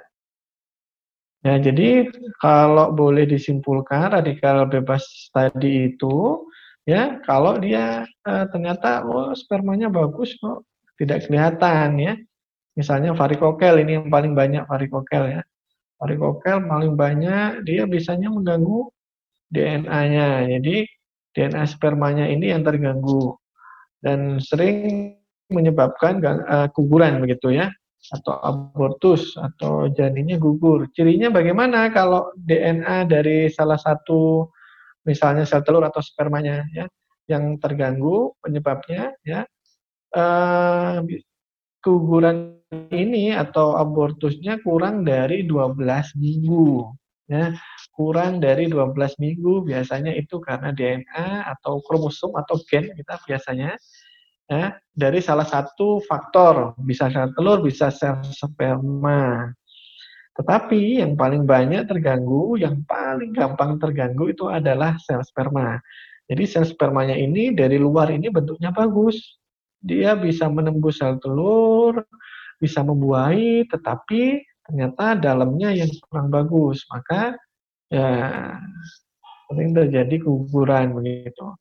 [1.46, 2.10] Ya, jadi
[2.42, 6.42] kalau boleh disimpulkan radikal bebas tadi itu
[6.90, 10.66] ya kalau dia uh, ternyata oh spermanya bagus kok
[10.98, 12.14] tidak kelihatan ya.
[12.76, 15.42] Misalnya varikokel ini yang paling banyak varikokel ya.
[15.96, 18.92] Varikokel paling banyak dia biasanya mengganggu
[19.52, 20.52] DNA-nya.
[20.60, 20.84] Jadi
[21.36, 23.36] DNA spermanya ini yang terganggu
[24.04, 25.16] dan sering
[25.52, 26.68] menyebabkan uh,
[27.22, 27.72] begitu ya
[28.14, 30.86] atau abortus atau janinnya gugur.
[30.94, 34.46] Cirinya bagaimana kalau DNA dari salah satu
[35.06, 36.86] misalnya sel telur atau spermanya ya
[37.26, 39.46] yang terganggu penyebabnya ya
[40.14, 40.96] eh,
[41.82, 42.62] keguguran
[42.92, 45.80] ini atau abortusnya kurang dari 12
[46.20, 46.92] minggu
[47.26, 47.58] ya
[47.98, 53.74] kurang dari 12 minggu biasanya itu karena DNA atau kromosom atau gen kita biasanya
[54.50, 59.50] ya, dari salah satu faktor, bisa sel telur, bisa sel sperma.
[60.36, 65.80] Tetapi yang paling banyak terganggu, yang paling gampang terganggu itu adalah sel sperma.
[66.26, 69.40] Jadi sel spermanya ini dari luar ini bentuknya bagus.
[69.80, 72.04] Dia bisa menembus sel telur,
[72.62, 76.84] bisa membuahi, tetapi ternyata dalamnya yang kurang bagus.
[76.90, 77.36] Maka
[77.92, 78.10] ya
[79.50, 81.54] sering terjadi keguguran begitu.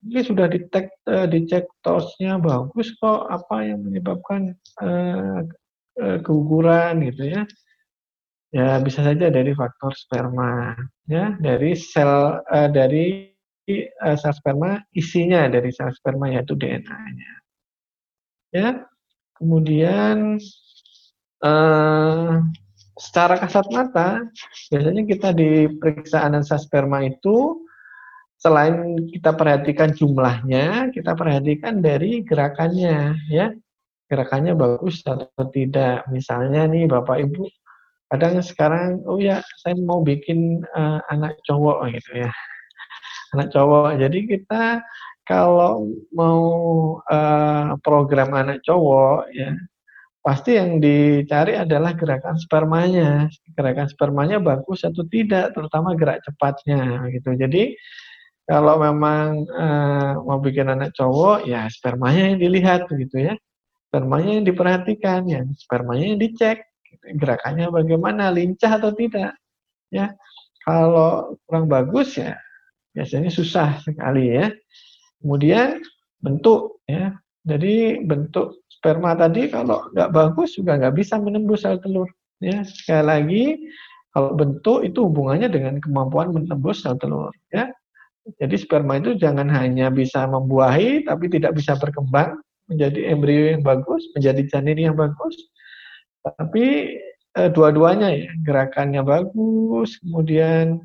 [0.00, 3.28] Ini sudah dicek uh, dicek tosnya bagus kok.
[3.28, 5.44] Apa yang menyebabkan uh,
[6.00, 7.42] uh, keguguran gitu ya?
[8.50, 10.74] Ya bisa saja dari faktor sperma
[11.06, 11.36] ya.
[11.38, 13.30] Dari sel dari
[14.18, 17.40] sel sperma isinya dari sel sperma yaitu DNA-nya
[18.50, 18.82] ya
[19.40, 20.36] kemudian
[21.40, 22.44] uh,
[23.00, 24.28] secara kasat mata
[24.68, 27.64] biasanya kita di periksa analisa sperma itu
[28.40, 33.52] selain kita perhatikan jumlahnya, kita perhatikan dari gerakannya, ya.
[34.10, 36.08] Gerakannya bagus atau tidak.
[36.10, 37.46] Misalnya nih Bapak Ibu,
[38.10, 42.32] kadang sekarang, oh ya, saya mau bikin uh, anak cowok gitu ya.
[43.36, 43.94] Anak cowok.
[44.02, 44.82] Jadi kita
[45.30, 46.42] kalau mau
[47.06, 49.54] uh, program anak cowok ya,
[50.26, 53.30] pasti yang dicari adalah gerakan spermanya.
[53.54, 57.38] Gerakan spermanya bagus atau tidak, terutama gerak cepatnya gitu.
[57.38, 57.78] Jadi
[58.42, 63.38] kalau memang uh, mau bikin anak cowok, ya spermanya yang dilihat gitu ya.
[63.86, 66.66] Spermanya yang diperhatikan, ya spermanya yang dicek.
[67.06, 69.38] Gerakannya bagaimana, lincah atau tidak.
[69.94, 70.10] Ya,
[70.66, 72.34] kalau kurang bagus ya
[72.90, 74.50] biasanya susah sekali ya.
[75.20, 75.80] Kemudian
[76.24, 77.16] bentuk ya.
[77.48, 82.08] Jadi bentuk sperma tadi kalau nggak bagus juga nggak bisa menembus sel telur.
[82.40, 83.44] Ya, sekali lagi
[84.12, 87.32] kalau bentuk itu hubungannya dengan kemampuan menembus sel telur.
[87.48, 87.72] Ya,
[88.40, 92.36] jadi sperma itu jangan hanya bisa membuahi tapi tidak bisa berkembang
[92.68, 95.34] menjadi embrio yang bagus, menjadi janin yang bagus.
[96.22, 96.96] Tapi
[97.40, 100.78] eh, dua-duanya ya, gerakannya bagus, kemudian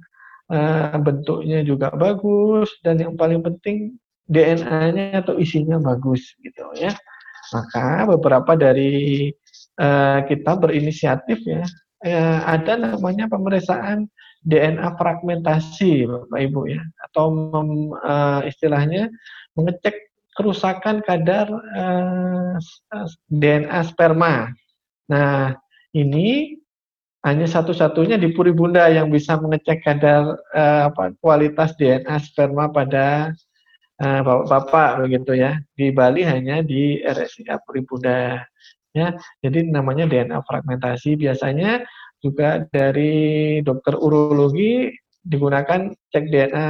[0.50, 6.94] eh, bentuknya juga bagus dan yang paling penting DNA-nya atau isinya bagus gitu ya.
[7.54, 9.30] Maka beberapa dari
[9.78, 11.64] uh, kita berinisiatif ya,
[12.06, 14.10] uh, ada namanya pemeriksaan
[14.46, 19.10] DNA fragmentasi, Bapak Ibu ya, atau mem, uh, istilahnya
[19.58, 22.58] mengecek kerusakan kadar uh,
[23.30, 24.54] DNA sperma.
[25.10, 25.54] Nah,
[25.94, 26.60] ini
[27.26, 33.34] hanya satu-satunya di Puri Bunda yang bisa mengecek kadar uh, apa, kualitas DNA sperma pada
[34.00, 35.60] bapak-bapak begitu ya.
[35.72, 38.44] Di Bali hanya di RSIA Puri Bunda.
[38.96, 39.12] Ya,
[39.44, 41.84] jadi namanya DNA fragmentasi biasanya
[42.24, 44.88] juga dari dokter urologi
[45.20, 46.70] digunakan cek DNA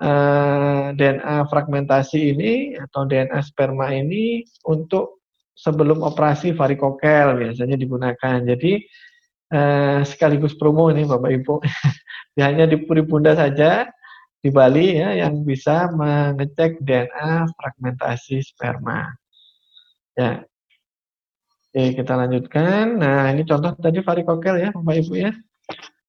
[0.00, 8.42] uh, DNA fragmentasi ini atau DNA sperma ini untuk sebelum operasi varikokel biasanya digunakan.
[8.42, 8.72] Jadi
[9.54, 11.54] eh, sekaligus promo ini Bapak Ibu.
[12.42, 13.86] Hanya di Puri Bunda saja
[14.44, 19.08] di Bali ya yang bisa mengecek DNA fragmentasi sperma.
[20.12, 20.44] Ya.
[21.72, 23.00] Oke, kita lanjutkan.
[23.00, 25.32] Nah, ini contoh tadi varikokel ya, Bapak Ibu ya.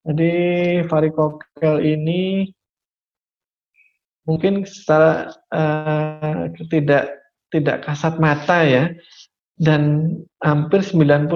[0.06, 0.34] Jadi
[0.86, 2.52] varikokel ini
[4.28, 7.18] mungkin secara uh, tidak
[7.50, 8.92] tidak kasat mata ya,
[9.56, 10.12] dan
[10.44, 11.32] hampir 90%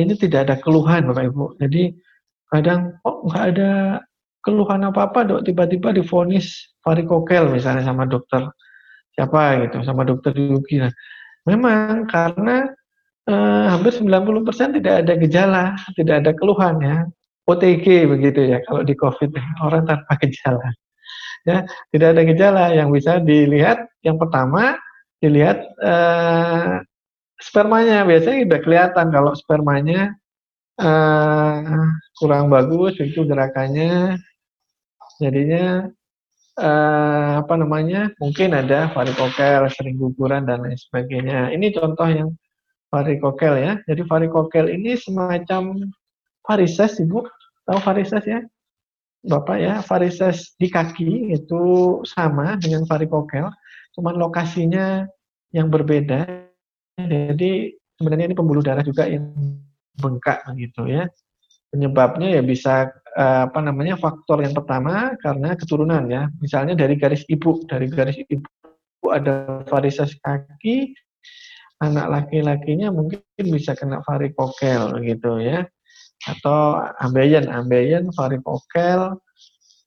[0.00, 1.60] ini tidak ada keluhan Bapak Ibu.
[1.60, 1.92] Jadi
[2.48, 3.70] kadang kok nggak ada
[4.48, 8.48] keluhan apa-apa dok tiba-tiba difonis varikokel misalnya sama dokter
[9.12, 10.80] siapa gitu sama dokter Yuki.
[10.80, 10.92] Nah,
[11.44, 12.72] memang karena
[13.28, 16.96] eh, hampir 90% tidak ada gejala, tidak ada keluhan ya.
[17.48, 19.36] OTG begitu ya kalau di COVID
[19.68, 20.72] orang tanpa gejala.
[21.44, 24.80] Ya, tidak ada gejala yang bisa dilihat yang pertama
[25.20, 26.80] dilihat eh,
[27.36, 30.16] spermanya biasanya udah kelihatan kalau spermanya
[30.78, 31.86] uh,
[32.18, 34.18] kurang bagus itu gerakannya
[35.18, 35.90] jadinya
[36.58, 41.54] uh, apa namanya mungkin ada varikokel sering guguran dan lain sebagainya.
[41.54, 42.30] Ini contoh yang
[42.90, 43.72] varikokel ya.
[43.86, 45.92] Jadi varikokel ini semacam
[46.42, 47.26] varises ibu.
[47.68, 48.40] Tahu varises ya?
[49.26, 49.74] Bapak ya.
[49.84, 51.62] Varises di kaki itu
[52.06, 53.46] sama dengan varikokel
[53.98, 55.10] cuman lokasinya
[55.50, 56.26] yang berbeda.
[56.98, 59.34] Jadi sebenarnya ini pembuluh darah juga yang
[59.98, 61.10] bengkak gitu ya.
[61.68, 66.30] Penyebabnya ya bisa apa namanya faktor yang pertama karena keturunan ya.
[66.38, 68.46] Misalnya dari garis ibu, dari garis ibu
[69.10, 70.94] ada varises kaki,
[71.82, 75.66] anak laki-lakinya mungkin bisa kena varikokel gitu ya.
[76.26, 79.18] Atau ambeien, ambeien, varikokel,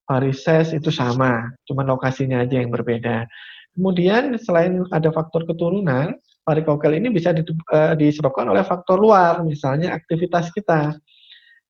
[0.07, 3.27] varises itu sama, cuma lokasinya aja yang berbeda.
[3.71, 10.51] Kemudian selain ada faktor keturunan, varikokel ini bisa eh, disebabkan oleh faktor luar, misalnya aktivitas
[10.51, 10.99] kita.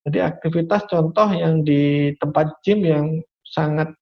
[0.02, 3.06] Jadi aktivitas contoh yang di tempat gym yang
[3.46, 3.94] sangat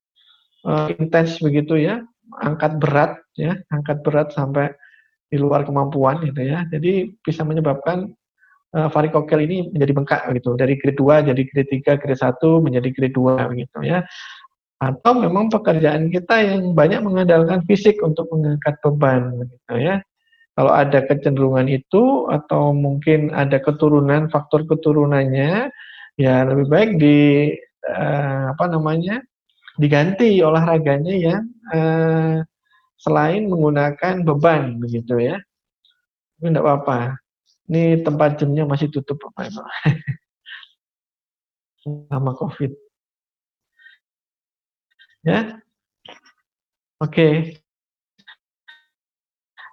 [0.64, 2.00] uh, intens begitu ya,
[2.40, 4.72] angkat berat ya, angkat berat sampai
[5.28, 6.64] di luar kemampuan gitu ya.
[6.72, 8.08] Jadi bisa menyebabkan
[8.72, 12.88] uh, varikokel ini menjadi bengkak gitu, dari grade 2 jadi grade 3, grade 1 menjadi
[12.96, 14.00] grade 2 begitu ya.
[14.80, 20.00] Atau memang pekerjaan kita yang banyak mengandalkan fisik untuk mengangkat beban gitu ya
[20.60, 25.72] kalau ada kecenderungan itu atau mungkin ada keturunan faktor keturunannya
[26.20, 27.18] ya lebih baik di
[27.88, 29.24] uh, apa namanya
[29.80, 31.36] diganti olahraganya ya
[31.72, 32.44] uh,
[33.00, 35.40] selain menggunakan beban begitu ya.
[36.40, 37.16] Ini tidak apa-apa.
[37.68, 39.62] Ini tempat jamnya masih tutup apa itu
[42.12, 42.72] sama covid.
[45.24, 45.60] Ya?
[47.00, 47.12] Oke.
[47.12, 47.34] Okay.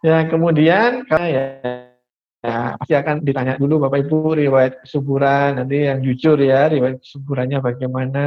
[0.05, 1.43] Ya, kemudian ya,
[2.41, 7.59] ya pasti akan ditanya dulu Bapak Ibu riwayat kesuburan, nanti yang jujur ya, riwayat kesuburannya
[7.61, 8.25] bagaimana.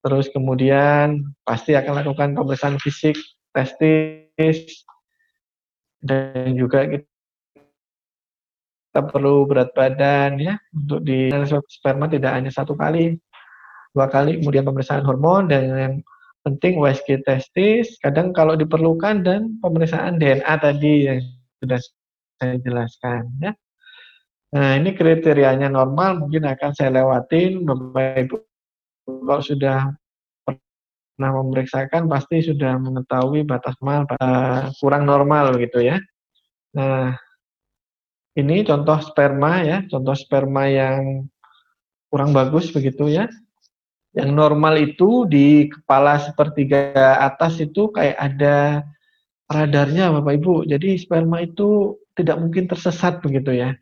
[0.00, 3.18] Terus kemudian pasti akan lakukan pemeriksaan fisik,
[3.50, 4.86] testis,
[5.98, 7.02] dan juga kita
[9.12, 11.28] perlu berat badan ya untuk di
[11.68, 13.18] sperma tidak hanya satu kali,
[13.92, 15.94] dua kali, kemudian pemeriksaan hormon dan yang
[16.46, 21.18] penting USG testis, kadang kalau diperlukan dan pemeriksaan DNA tadi yang
[21.58, 21.82] sudah
[22.36, 23.52] saya jelaskan ya.
[24.54, 28.36] Nah, ini kriterianya normal mungkin akan saya lewatin Bapak Ibu
[29.26, 29.90] kalau sudah
[30.46, 35.98] pernah memeriksakan pasti sudah mengetahui batas normal uh, kurang normal gitu ya.
[36.76, 37.16] Nah,
[38.36, 41.24] ini contoh sperma ya, contoh sperma yang
[42.12, 43.26] kurang bagus begitu ya.
[44.16, 48.84] Yang normal itu di kepala sepertiga atas itu kayak ada
[49.50, 50.54] radarnya Bapak Ibu.
[50.68, 53.76] Jadi sperma itu tidak mungkin tersesat begitu ya.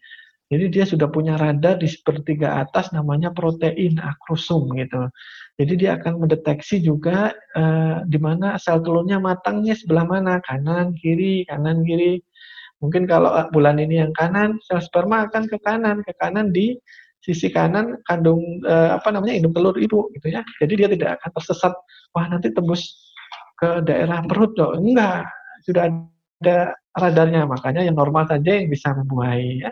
[0.52, 5.08] Jadi dia sudah punya radar di sepertiga atas namanya protein akrosum gitu.
[5.56, 11.48] Jadi dia akan mendeteksi juga uh, di mana sel telurnya matangnya sebelah mana, kanan, kiri,
[11.48, 12.20] kanan, kiri.
[12.84, 16.76] Mungkin kalau bulan ini yang kanan, sel sperma akan ke kanan, ke kanan di
[17.24, 20.44] sisi kanan kandung eh, apa namanya induk telur ibu gitu ya.
[20.60, 21.72] Jadi dia tidak akan tersesat.
[22.12, 22.84] Wah nanti tembus
[23.56, 24.76] ke daerah perut loh.
[24.76, 25.24] Enggak,
[25.64, 25.88] sudah
[26.42, 27.46] ada radarnya.
[27.46, 29.70] Makanya yang normal saja yang bisa membuahi ya.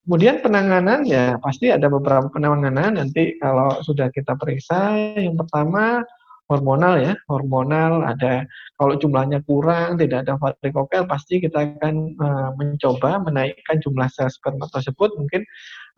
[0.00, 4.96] Kemudian penanganan ya pasti ada beberapa penanganan nanti kalau sudah kita periksa.
[5.14, 6.02] Yang pertama
[6.50, 8.42] hormonal ya, hormonal ada
[8.74, 14.66] kalau jumlahnya kurang, tidak ada varikokel, pasti kita akan uh, mencoba menaikkan jumlah sel sperma
[14.74, 15.14] tersebut.
[15.14, 15.46] Mungkin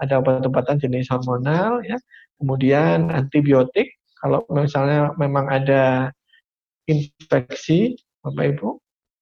[0.04, 1.96] ada obat-obatan jenis hormonal ya.
[2.36, 6.12] Kemudian antibiotik kalau misalnya memang ada
[6.84, 8.68] infeksi Bapak Ibu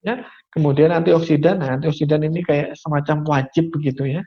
[0.02, 0.24] ya.
[0.50, 4.22] Kemudian antioksidan, nah antioksidan ini kayak semacam wajib begitu ya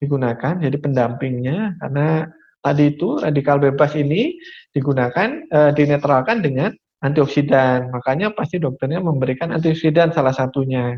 [0.00, 2.24] digunakan jadi pendampingnya karena
[2.64, 4.32] tadi itu radikal bebas ini
[4.72, 6.72] digunakan e, dinetralkan dengan
[7.04, 7.92] antioksidan.
[7.92, 10.96] Makanya pasti dokternya memberikan antioksidan salah satunya.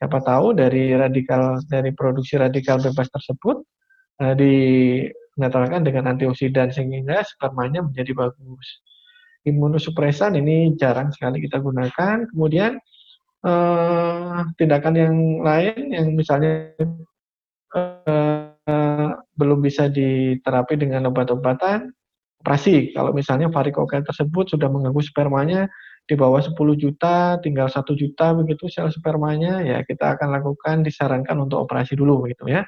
[0.00, 3.60] Siapa tahu dari radikal dari produksi radikal bebas tersebut
[4.20, 8.66] e, dinetralkan dengan antioksidan sehingga spermanya menjadi bagus.
[9.44, 12.28] Imunosupresan ini jarang sekali kita gunakan.
[12.28, 12.76] Kemudian
[13.46, 16.76] eh, tindakan yang lain yang misalnya
[17.74, 21.90] uh, belum bisa diterapi dengan obat-obatan,
[22.44, 22.92] operasi.
[22.92, 25.70] Kalau misalnya varikokel tersebut sudah mengganggu spermanya
[26.04, 31.38] di bawah 10 juta, tinggal satu juta begitu sel spermanya, ya kita akan lakukan disarankan
[31.38, 32.66] untuk operasi dulu begitu ya.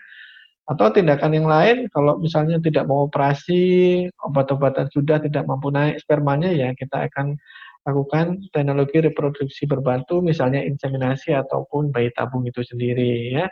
[0.63, 6.55] Atau tindakan yang lain, kalau misalnya tidak mau operasi, obat-obatan sudah tidak mampu naik spermanya,
[6.55, 7.35] ya kita akan
[7.83, 13.47] lakukan teknologi reproduksi berbantu, misalnya inseminasi ataupun bayi tabung itu sendiri ya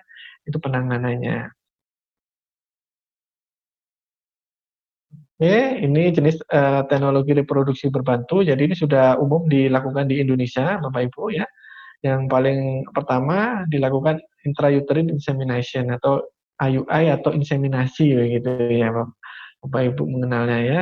[0.47, 1.51] itu penanganannya.
[5.41, 8.45] Oke, ini jenis uh, teknologi reproduksi berbantu.
[8.45, 11.49] Jadi ini sudah umum dilakukan di Indonesia, Bapak Ibu ya.
[12.05, 12.61] Yang paling
[12.93, 16.21] pertama dilakukan intrauterine insemination atau
[16.61, 18.93] IUI atau inseminasi begitu ya,
[19.65, 20.81] Bapak Ibu mengenalnya ya.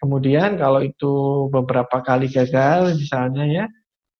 [0.00, 3.64] Kemudian kalau itu beberapa kali gagal misalnya ya,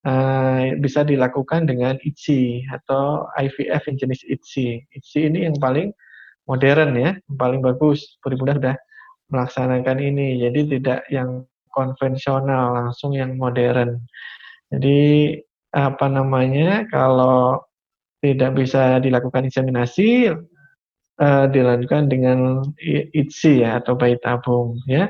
[0.04, 4.92] uh, bisa dilakukan dengan ICSI atau IVF yang jenis ICSI.
[4.92, 5.88] ICSI ini yang paling
[6.44, 8.20] modern ya, yang paling bagus.
[8.20, 8.76] Mudah sudah
[9.32, 10.44] melaksanakan ini.
[10.44, 14.04] Jadi tidak yang konvensional, langsung yang modern.
[14.68, 15.40] Jadi
[15.70, 17.62] apa namanya kalau
[18.20, 20.28] tidak bisa dilakukan inseminasi
[21.22, 22.68] uh, dilanjutkan dengan
[23.16, 25.08] ITSI ya atau bayi tabung ya.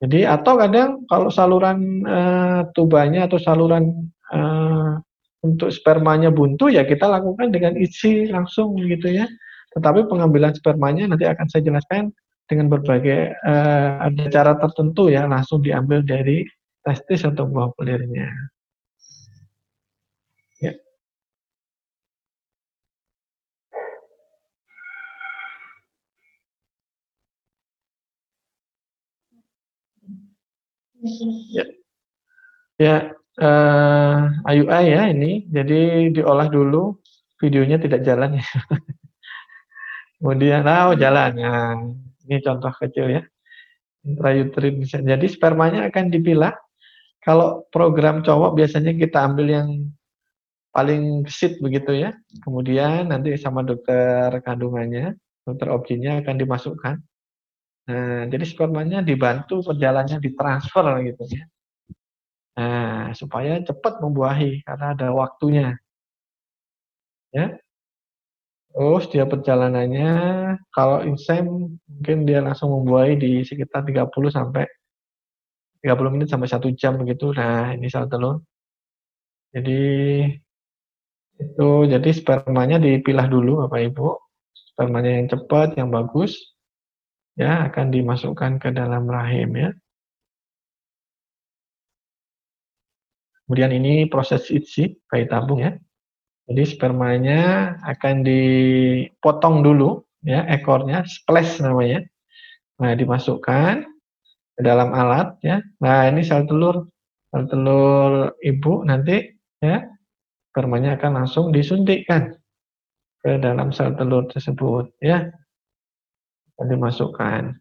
[0.00, 4.96] Jadi atau kadang kalau saluran uh, tubanya atau saluran uh,
[5.44, 9.28] untuk spermanya buntu ya kita lakukan dengan isi langsung gitu ya.
[9.76, 12.16] Tetapi pengambilan spermanya nanti akan saya jelaskan
[12.48, 16.48] dengan berbagai uh, ada cara tertentu ya langsung diambil dari
[16.80, 18.26] testis atau buah pelirnya.
[20.64, 20.72] Ya.
[31.00, 31.64] Ya.
[32.80, 32.96] Ya,
[33.40, 35.48] uh, eh, IUI ya ini.
[35.48, 36.96] Jadi diolah dulu,
[37.40, 38.44] videonya tidak jalan ya.
[40.20, 41.30] Kemudian, oh jalan.
[41.36, 41.76] Nah,
[42.28, 43.22] ini contoh kecil ya.
[44.04, 45.00] Intrauterine bisa.
[45.00, 46.56] Jadi spermanya akan dipilah.
[47.20, 49.68] Kalau program cowok biasanya kita ambil yang
[50.72, 52.16] paling gesit begitu ya.
[52.40, 56.96] Kemudian nanti sama dokter kandungannya, dokter objinnya akan dimasukkan
[57.90, 61.44] Nah, jadi spermanya dibantu perjalanannya ditransfer gitu ya.
[62.54, 65.74] Nah, supaya cepat membuahi karena ada waktunya.
[67.34, 67.58] Ya.
[68.70, 70.10] Terus dia perjalanannya
[70.70, 74.70] kalau insem mungkin dia langsung membuahi di sekitar 30 sampai
[75.82, 77.34] 30 menit sampai satu jam begitu.
[77.34, 78.46] Nah, ini sel telur.
[79.50, 79.82] Jadi
[81.42, 84.08] itu jadi spermanya dipilah dulu Bapak Ibu.
[84.54, 86.38] Spermanya yang cepat, yang bagus
[87.40, 89.70] ya akan dimasukkan ke dalam rahim ya.
[93.48, 95.74] Kemudian ini proses ITSI, bayi tabung ya.
[96.46, 102.04] Jadi spermanya akan dipotong dulu ya ekornya, splash namanya.
[102.78, 103.88] Nah, dimasukkan
[104.54, 105.58] ke dalam alat ya.
[105.82, 106.86] Nah, ini sel telur
[107.30, 109.30] sel telur ibu nanti
[109.62, 109.86] ya
[110.50, 112.34] spermanya akan langsung disuntikkan
[113.22, 115.30] ke dalam sel telur tersebut ya
[116.68, 117.56] dimasukkan.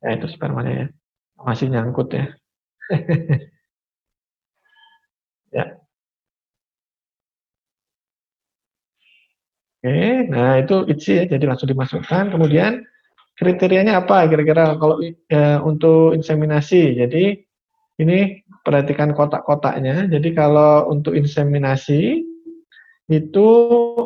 [0.00, 0.86] Ya itu spermanya ya.
[1.40, 2.26] Masih nyangkut ya.
[5.56, 5.64] ya.
[9.80, 12.36] Oke, nah itu itsi ya, jadi langsung dimasukkan.
[12.36, 12.84] Kemudian
[13.40, 17.00] kriterianya apa kira-kira kalau ya, untuk inseminasi?
[17.00, 17.40] Jadi
[17.96, 20.04] ini perhatikan kotak-kotaknya.
[20.12, 22.20] Jadi kalau untuk inseminasi
[23.08, 23.48] itu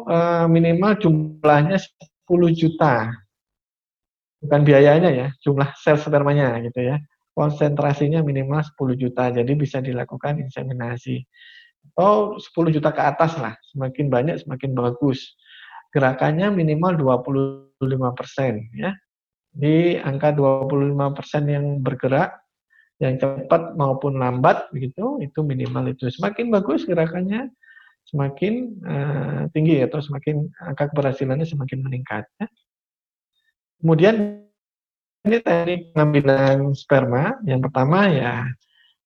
[0.07, 3.24] uh, minimal jumlahnya 10 juta.
[4.45, 7.01] Bukan biayanya ya, jumlah sel spermanya gitu ya.
[7.33, 11.25] Konsentrasinya minimal 10 juta, jadi bisa dilakukan inseminasi.
[11.97, 15.33] Atau 10 juta ke atas lah, semakin banyak semakin bagus.
[15.97, 16.93] Gerakannya minimal
[17.81, 18.93] 25 persen ya.
[19.55, 22.37] Di angka 25 persen yang bergerak,
[23.01, 26.11] yang cepat maupun lambat begitu, itu minimal itu.
[26.13, 27.49] Semakin bagus gerakannya,
[28.07, 32.29] semakin uh, tinggi atau semakin angka keberhasilannya semakin meningkat.
[32.39, 32.47] Ya.
[33.85, 34.41] Kemudian
[35.29, 37.37] ini teknik pengambilan sperma.
[37.45, 38.49] Yang pertama ya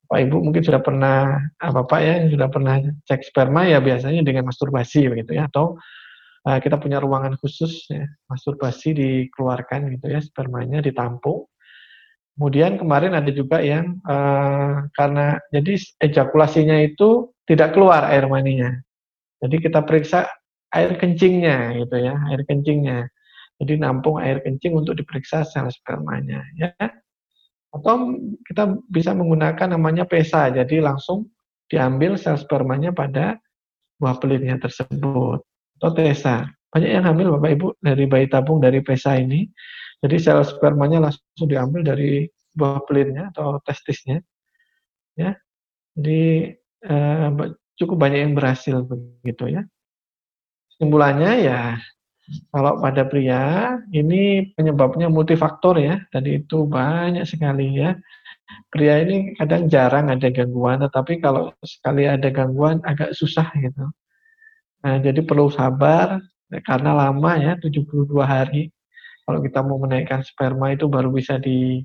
[0.07, 4.47] Pak Ibu mungkin sudah pernah apa Pak ya sudah pernah cek sperma ya biasanya dengan
[4.47, 5.75] masturbasi begitu ya atau
[6.47, 11.51] uh, kita punya ruangan khusus ya masturbasi dikeluarkan gitu ya spermanya ditampung.
[12.39, 15.75] Kemudian kemarin ada juga yang uh, karena jadi
[16.07, 18.79] ejakulasinya itu tidak keluar air maninya.
[19.43, 20.31] Jadi kita periksa
[20.71, 23.11] air kencingnya gitu ya, air kencingnya.
[23.59, 26.71] Jadi nampung air kencing untuk diperiksa sel spermanya ya.
[27.75, 31.29] Atau kita bisa menggunakan namanya PESA, jadi langsung
[31.69, 33.37] diambil sel spermanya pada
[33.99, 35.43] buah pelitnya tersebut.
[35.79, 36.49] Atau TESA.
[36.69, 39.51] Banyak yang hamil Bapak Ibu dari bayi tabung dari PESA ini.
[39.99, 44.23] Jadi sel spermanya langsung diambil dari buah pelitnya atau testisnya.
[45.19, 45.35] Ya.
[45.99, 46.55] Jadi
[46.87, 47.29] eh,
[47.75, 49.63] cukup banyak yang berhasil begitu ya.
[50.71, 51.61] Kesimpulannya ya
[52.53, 56.01] kalau pada pria ini penyebabnya multifaktor ya.
[56.13, 57.97] Tadi itu banyak sekali ya.
[58.69, 63.89] Pria ini kadang jarang ada gangguan, tetapi kalau sekali ada gangguan agak susah gitu.
[64.85, 66.21] Nah, jadi perlu sabar
[66.65, 68.73] karena lama ya 72 hari.
[69.29, 71.85] Kalau kita mau menaikkan sperma itu baru bisa di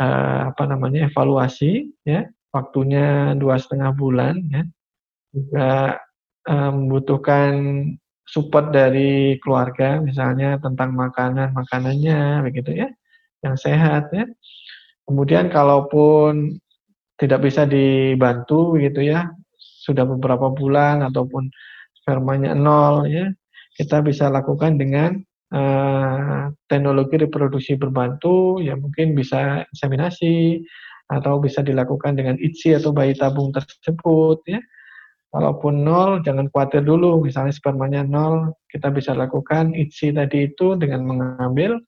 [0.00, 4.62] uh, apa namanya evaluasi ya waktunya dua setengah bulan ya
[5.30, 5.70] juga
[6.48, 7.50] uh, membutuhkan
[8.30, 12.88] support dari keluarga misalnya tentang makanan makanannya begitu ya
[13.42, 14.30] yang sehat ya.
[15.02, 16.54] Kemudian kalaupun
[17.18, 19.28] tidak bisa dibantu gitu ya
[19.58, 21.50] sudah beberapa bulan ataupun
[21.92, 23.28] spermanya nol ya
[23.74, 25.20] kita bisa lakukan dengan
[25.52, 30.62] uh, teknologi reproduksi berbantu ya mungkin bisa inseminasi
[31.10, 34.62] atau bisa dilakukan dengan ITSI atau bayi tabung tersebut ya
[35.30, 37.22] Kalaupun nol, jangan khawatir dulu.
[37.22, 41.78] Misalnya spermanya nol, kita bisa lakukan ITSI tadi itu dengan mengambil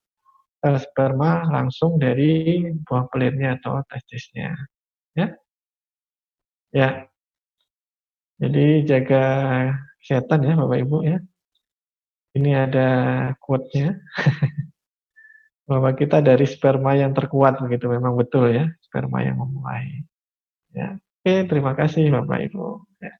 [0.62, 4.54] uh, sperma langsung dari buah pelitnya atau testisnya.
[5.18, 5.34] Ya,
[6.70, 6.88] ya.
[8.38, 9.24] Jadi jaga
[10.02, 11.18] kesehatan ya Bapak Ibu ya.
[12.32, 12.88] Ini ada
[13.42, 13.98] quote-nya.
[15.72, 20.04] bahwa kita dari sperma yang terkuat begitu memang betul ya sperma yang memulai
[20.74, 23.12] ya oke terima kasih bapak ibu ya.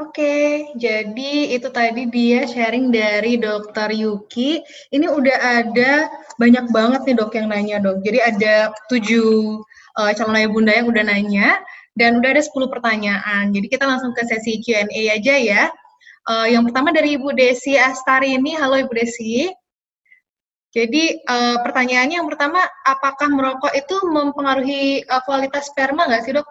[0.00, 4.64] Oke, jadi itu tadi dia sharing dari Dokter Yuki.
[4.88, 6.08] Ini udah ada
[6.40, 8.00] banyak banget nih dok yang nanya dok.
[8.00, 9.60] Jadi ada tujuh
[10.00, 11.60] uh, calon ayah bunda yang udah nanya
[11.92, 13.52] dan udah ada 10 pertanyaan.
[13.52, 15.62] Jadi kita langsung ke sesi Q&A aja ya.
[16.24, 18.56] Uh, yang pertama dari Ibu Desi Astari ini.
[18.56, 19.52] Halo Ibu Desi.
[20.72, 26.48] Jadi uh, pertanyaannya yang pertama, apakah merokok itu mempengaruhi uh, kualitas sperma nggak sih dok?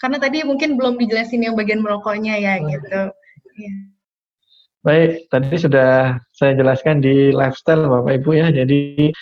[0.00, 2.66] Karena tadi mungkin belum dijelasin yang bagian merokoknya ya hmm.
[2.72, 3.02] gitu.
[3.60, 3.74] Ya.
[4.80, 8.48] Baik, tadi sudah saya jelaskan di lifestyle Bapak Ibu ya.
[8.48, 9.12] Jadi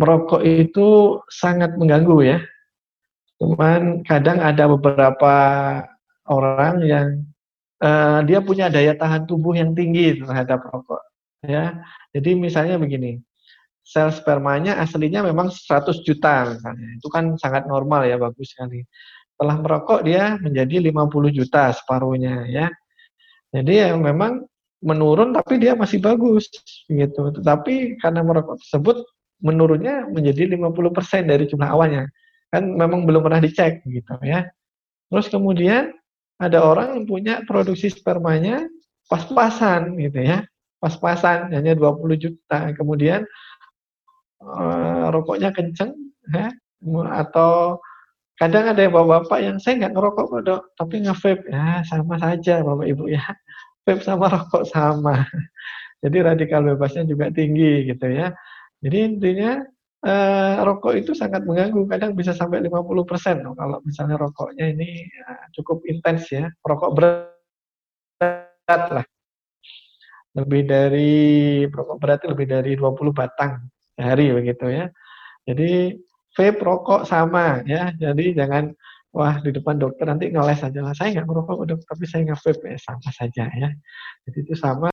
[0.00, 2.38] merokok itu sangat mengganggu ya.
[3.36, 5.34] Cuman kadang ada beberapa
[6.24, 7.06] orang yang
[7.84, 11.04] uh, dia punya daya tahan tubuh yang tinggi terhadap rokok
[11.44, 11.76] ya.
[12.16, 13.20] Jadi misalnya begini,
[13.84, 16.88] sel spermanya aslinya memang 100 juta misalnya.
[16.96, 18.80] Itu kan sangat normal ya, bagus sekali
[19.42, 22.70] setelah merokok dia menjadi 50 juta separuhnya ya.
[23.50, 24.46] Jadi ya memang
[24.78, 26.46] menurun tapi dia masih bagus
[26.86, 27.34] gitu.
[27.34, 29.02] Tetapi karena merokok tersebut
[29.42, 32.06] menurunnya menjadi 50% dari jumlah awalnya.
[32.54, 34.46] Kan memang belum pernah dicek gitu ya.
[35.10, 35.90] Terus kemudian
[36.38, 38.62] ada orang yang punya produksi spermanya
[39.10, 40.46] pas-pasan gitu ya.
[40.78, 42.70] Pas-pasan hanya 20 juta.
[42.78, 43.26] Kemudian
[44.38, 45.98] uh, rokoknya kenceng
[46.30, 46.54] ya
[47.10, 47.82] atau
[48.42, 51.46] Kadang ada yang bapak-bapak yang saya nggak ngerokok kok dok, tapi nge-vape.
[51.46, 53.22] Ya sama saja bapak ibu ya.
[53.86, 55.22] Vape sama rokok sama.
[56.02, 58.34] Jadi radikal bebasnya juga tinggi gitu ya.
[58.82, 59.62] Jadi intinya
[60.02, 61.86] eh, rokok itu sangat mengganggu.
[61.86, 66.50] Kadang bisa sampai 50% persen kalau misalnya rokoknya ini ya, cukup intens ya.
[66.66, 69.06] Rokok berat lah.
[70.34, 71.14] Lebih dari
[71.70, 74.90] rokok berat lebih dari 20 batang sehari begitu ya.
[75.46, 75.94] Jadi
[76.36, 77.92] vape, rokok sama ya.
[77.96, 78.72] Jadi jangan
[79.12, 80.94] wah di depan dokter nanti ngeles aja lah.
[80.96, 83.68] Saya nggak merokok dok, tapi saya nggak vape ya sama saja ya.
[84.28, 84.88] Jadi itu sama.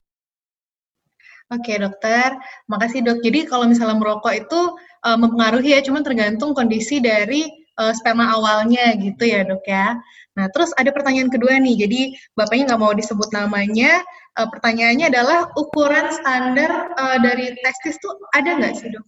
[1.50, 2.38] Oke dokter,
[2.70, 3.18] makasih dok.
[3.26, 4.60] Jadi kalau misalnya merokok itu
[5.02, 7.42] uh, mempengaruhi ya, cuma tergantung kondisi dari
[7.80, 9.98] uh, sperma awalnya gitu ya dok ya.
[10.38, 12.00] Nah terus ada pertanyaan kedua nih, jadi
[12.38, 13.98] bapaknya nggak mau disebut namanya.
[14.38, 19.02] Uh, pertanyaannya adalah ukuran standar uh, dari testis tuh ada nggak sih dok?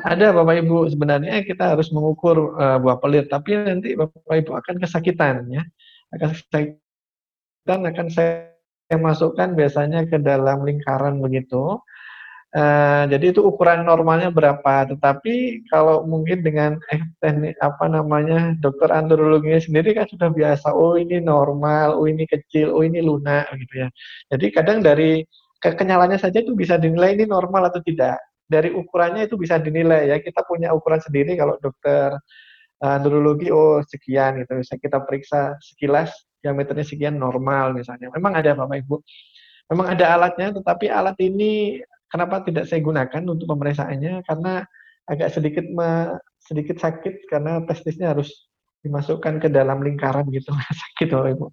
[0.00, 4.74] Ada Bapak Ibu, sebenarnya kita harus mengukur uh, buah pelir, tapi nanti Bapak Ibu akan
[4.80, 5.62] kesakitan ya.
[6.14, 11.78] Akan kesakitan akan saya masukkan biasanya ke dalam lingkaran begitu.
[12.50, 18.90] Uh, jadi itu ukuran normalnya berapa, tetapi kalau mungkin dengan eh, teknik apa namanya dokter
[18.90, 23.86] androloginya sendiri kan sudah biasa, oh ini normal, oh ini kecil, oh ini lunak gitu
[23.86, 23.88] ya.
[24.34, 25.22] Jadi kadang dari
[25.62, 28.18] kekenyalannya saja itu bisa dinilai ini normal atau tidak
[28.50, 30.18] dari ukurannya itu bisa dinilai ya.
[30.18, 32.18] Kita punya ukuran sendiri kalau dokter
[32.82, 34.58] uh, neurologi oh sekian gitu.
[34.58, 36.10] Bisa kita periksa sekilas
[36.42, 38.10] diameternya sekian normal misalnya.
[38.10, 38.96] Memang ada Bapak Ibu.
[39.70, 41.78] Memang ada alatnya tetapi alat ini
[42.10, 44.66] kenapa tidak saya gunakan untuk pemeriksaannya karena
[45.06, 48.49] agak sedikit me, sedikit sakit karena testisnya harus
[48.80, 51.46] dimasukkan ke dalam lingkaran gitu sakit Bapak Ibu.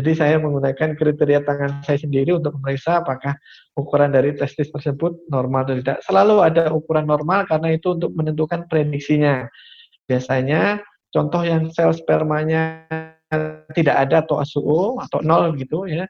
[0.00, 3.36] Jadi saya menggunakan kriteria tangan saya sendiri untuk memeriksa apakah
[3.76, 5.98] ukuran dari testis tersebut normal atau tidak.
[6.04, 9.48] Selalu ada ukuran normal karena itu untuk menentukan prediksinya.
[10.04, 12.84] Biasanya contoh yang sel spermanya
[13.72, 16.04] tidak ada atau ASUO atau nol gitu ya.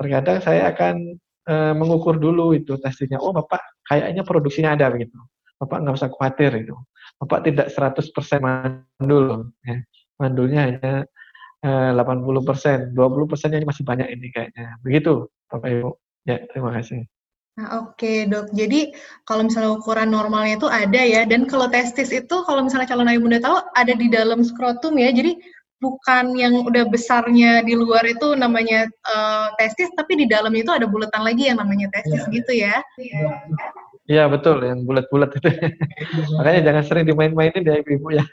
[0.00, 3.20] Terkadang saya akan e, mengukur dulu itu testisnya.
[3.20, 5.20] Oh Bapak kayaknya produksinya ada begitu.
[5.60, 6.74] Bapak nggak usah khawatir itu.
[7.20, 9.52] Bapak tidak 100% mandul.
[9.60, 9.76] Ya.
[10.16, 10.92] Mandulnya hanya
[11.60, 12.96] eh, 80%.
[12.96, 14.80] 20 persennya masih banyak ini kayaknya.
[14.80, 15.90] Begitu, Bapak Ibu.
[16.24, 17.04] Ya, terima kasih.
[17.60, 18.48] Nah, oke okay, dok.
[18.56, 18.96] Jadi
[19.28, 23.20] kalau misalnya ukuran normalnya itu ada ya, dan kalau testis itu kalau misalnya calon ayah
[23.20, 25.36] bunda tahu ada di dalam skrotum ya, jadi
[25.80, 30.88] bukan yang udah besarnya di luar itu namanya uh, testis, tapi di dalam itu ada
[30.88, 32.32] bulatan lagi yang namanya testis ya.
[32.32, 32.74] gitu ya.
[33.00, 33.28] Iya.
[34.10, 35.48] Iya betul, yang bulat-bulat itu.
[36.34, 38.26] Makanya jangan sering dimain-mainin ya ibu-ibu ya.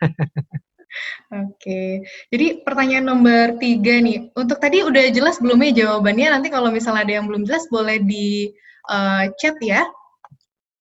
[1.30, 2.02] Oke,
[2.34, 4.34] jadi pertanyaan nomor tiga nih.
[4.34, 6.34] Untuk tadi udah jelas belum ya jawabannya?
[6.34, 8.50] Nanti kalau misalnya ada yang belum jelas boleh di
[8.90, 9.86] uh, chat ya.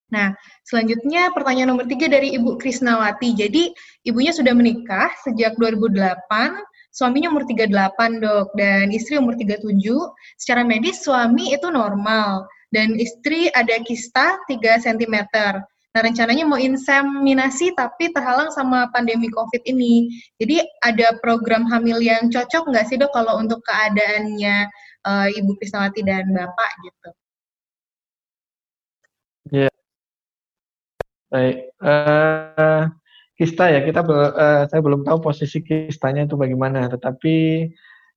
[0.08, 0.32] Nah,
[0.64, 3.36] selanjutnya pertanyaan nomor tiga dari Ibu Krisnawati.
[3.36, 3.74] Jadi,
[4.06, 5.92] ibunya sudah menikah sejak 2008,
[6.94, 9.66] suaminya umur 38 dok, dan istri umur 37.
[10.40, 15.16] Secara medis, suami itu normal dan istri ada kista 3 cm.
[15.96, 20.12] Nah, rencananya mau inseminasi tapi terhalang sama pandemi COVID ini.
[20.36, 24.68] Jadi ada program hamil yang cocok nggak sih dok kalau untuk keadaannya
[25.08, 27.08] uh, Ibu Krisnawati dan Bapak gitu?
[29.46, 29.72] Ya, yeah.
[31.32, 31.56] baik.
[31.80, 32.82] Uh,
[33.40, 37.68] kista ya kita uh, saya belum tahu posisi kistanya itu bagaimana, tetapi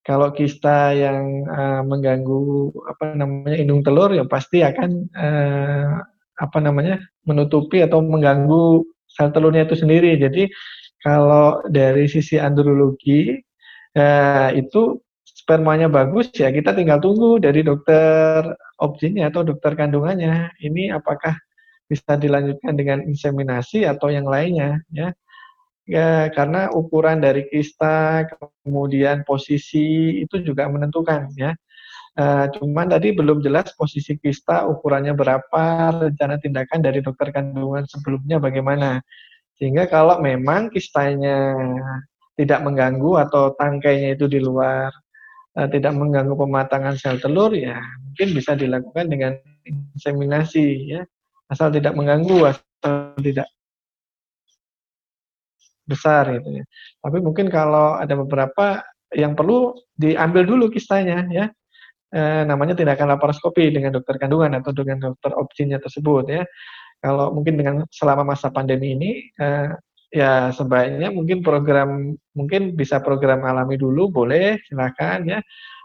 [0.03, 6.01] kalau kista yang uh, mengganggu apa namanya indung telur ya pasti akan uh,
[6.39, 10.15] apa namanya menutupi atau mengganggu sel telurnya itu sendiri.
[10.15, 10.47] Jadi
[11.03, 13.35] kalau dari sisi andrologi
[13.99, 18.43] uh, itu spermanya bagus ya kita tinggal tunggu dari dokter
[18.79, 21.33] objinnya atau dokter kandungannya ini apakah
[21.89, 25.09] bisa dilanjutkan dengan inseminasi atau yang lainnya ya
[25.89, 28.29] ya karena ukuran dari kista
[28.61, 31.57] kemudian posisi itu juga menentukan ya.
[32.19, 35.63] Uh, cuman tadi belum jelas posisi kista ukurannya berapa
[36.09, 39.01] rencana tindakan dari dokter kandungan sebelumnya bagaimana.
[39.57, 41.55] Sehingga kalau memang kistanya
[42.37, 44.93] tidak mengganggu atau tangkainya itu di luar
[45.57, 49.33] uh, tidak mengganggu pematangan sel telur ya mungkin bisa dilakukan dengan
[49.65, 51.01] inseminasi ya.
[51.49, 53.49] Asal tidak mengganggu asal tidak
[55.89, 56.65] besar gitu ya.
[57.01, 61.49] Tapi mungkin kalau ada beberapa yang perlu diambil dulu kistanya ya.
[62.09, 66.43] E, namanya tindakan laparoskopi dengan dokter kandungan atau dengan dokter opsinya tersebut ya.
[67.01, 69.47] Kalau mungkin dengan selama masa pandemi ini e,
[70.09, 75.39] ya sebaiknya mungkin program mungkin bisa program alami dulu boleh silakan ya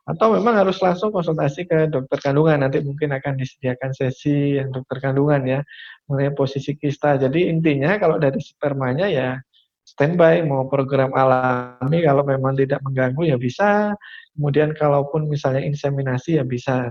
[0.05, 5.01] atau memang harus langsung konsultasi ke dokter kandungan nanti mungkin akan disediakan sesi yang dokter
[5.01, 5.61] kandungan ya
[6.09, 9.41] mengenai posisi kista jadi intinya kalau dari spermanya ya
[9.85, 13.93] standby, mau program alami kalau memang tidak mengganggu ya bisa.
[14.35, 16.91] Kemudian kalaupun misalnya inseminasi ya bisa.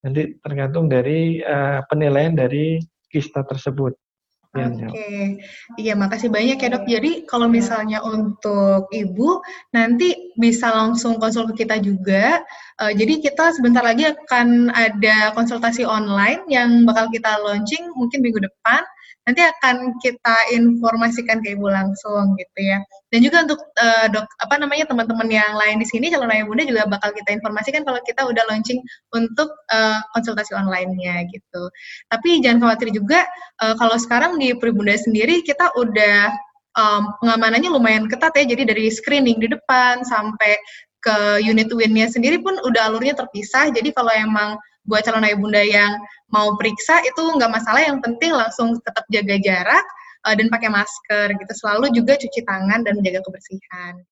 [0.00, 2.80] Nanti tergantung dari uh, penilaian dari
[3.12, 3.94] kista tersebut.
[4.50, 5.38] Oke, okay.
[5.78, 6.82] iya makasih banyak ya dok.
[6.90, 9.38] Jadi kalau misalnya untuk ibu
[9.70, 12.42] nanti bisa langsung konsul ke kita juga.
[12.82, 18.42] Uh, jadi kita sebentar lagi akan ada konsultasi online yang bakal kita launching mungkin minggu
[18.42, 18.82] depan
[19.30, 22.82] nanti akan kita informasikan ke ibu langsung gitu ya.
[23.14, 26.66] Dan juga untuk uh, dok apa namanya teman-teman yang lain di sini calon ayah bunda
[26.66, 28.82] juga bakal kita informasikan kalau kita udah launching
[29.14, 31.62] untuk uh, konsultasi online-nya gitu.
[32.10, 33.22] Tapi jangan khawatir juga
[33.62, 36.34] uh, kalau sekarang di Peribunda sendiri kita udah
[36.74, 38.50] um, pengamanannya lumayan ketat ya.
[38.50, 40.58] Jadi dari screening di depan sampai
[41.00, 43.70] ke unit win-nya sendiri pun udah alurnya terpisah.
[43.70, 44.58] Jadi kalau emang
[44.90, 45.94] buat calon ayah bunda yang
[46.34, 47.80] mau periksa itu nggak masalah.
[47.86, 49.84] Yang penting langsung tetap jaga jarak
[50.26, 51.52] uh, dan pakai masker gitu.
[51.54, 54.02] Selalu juga cuci tangan dan menjaga kebersihan.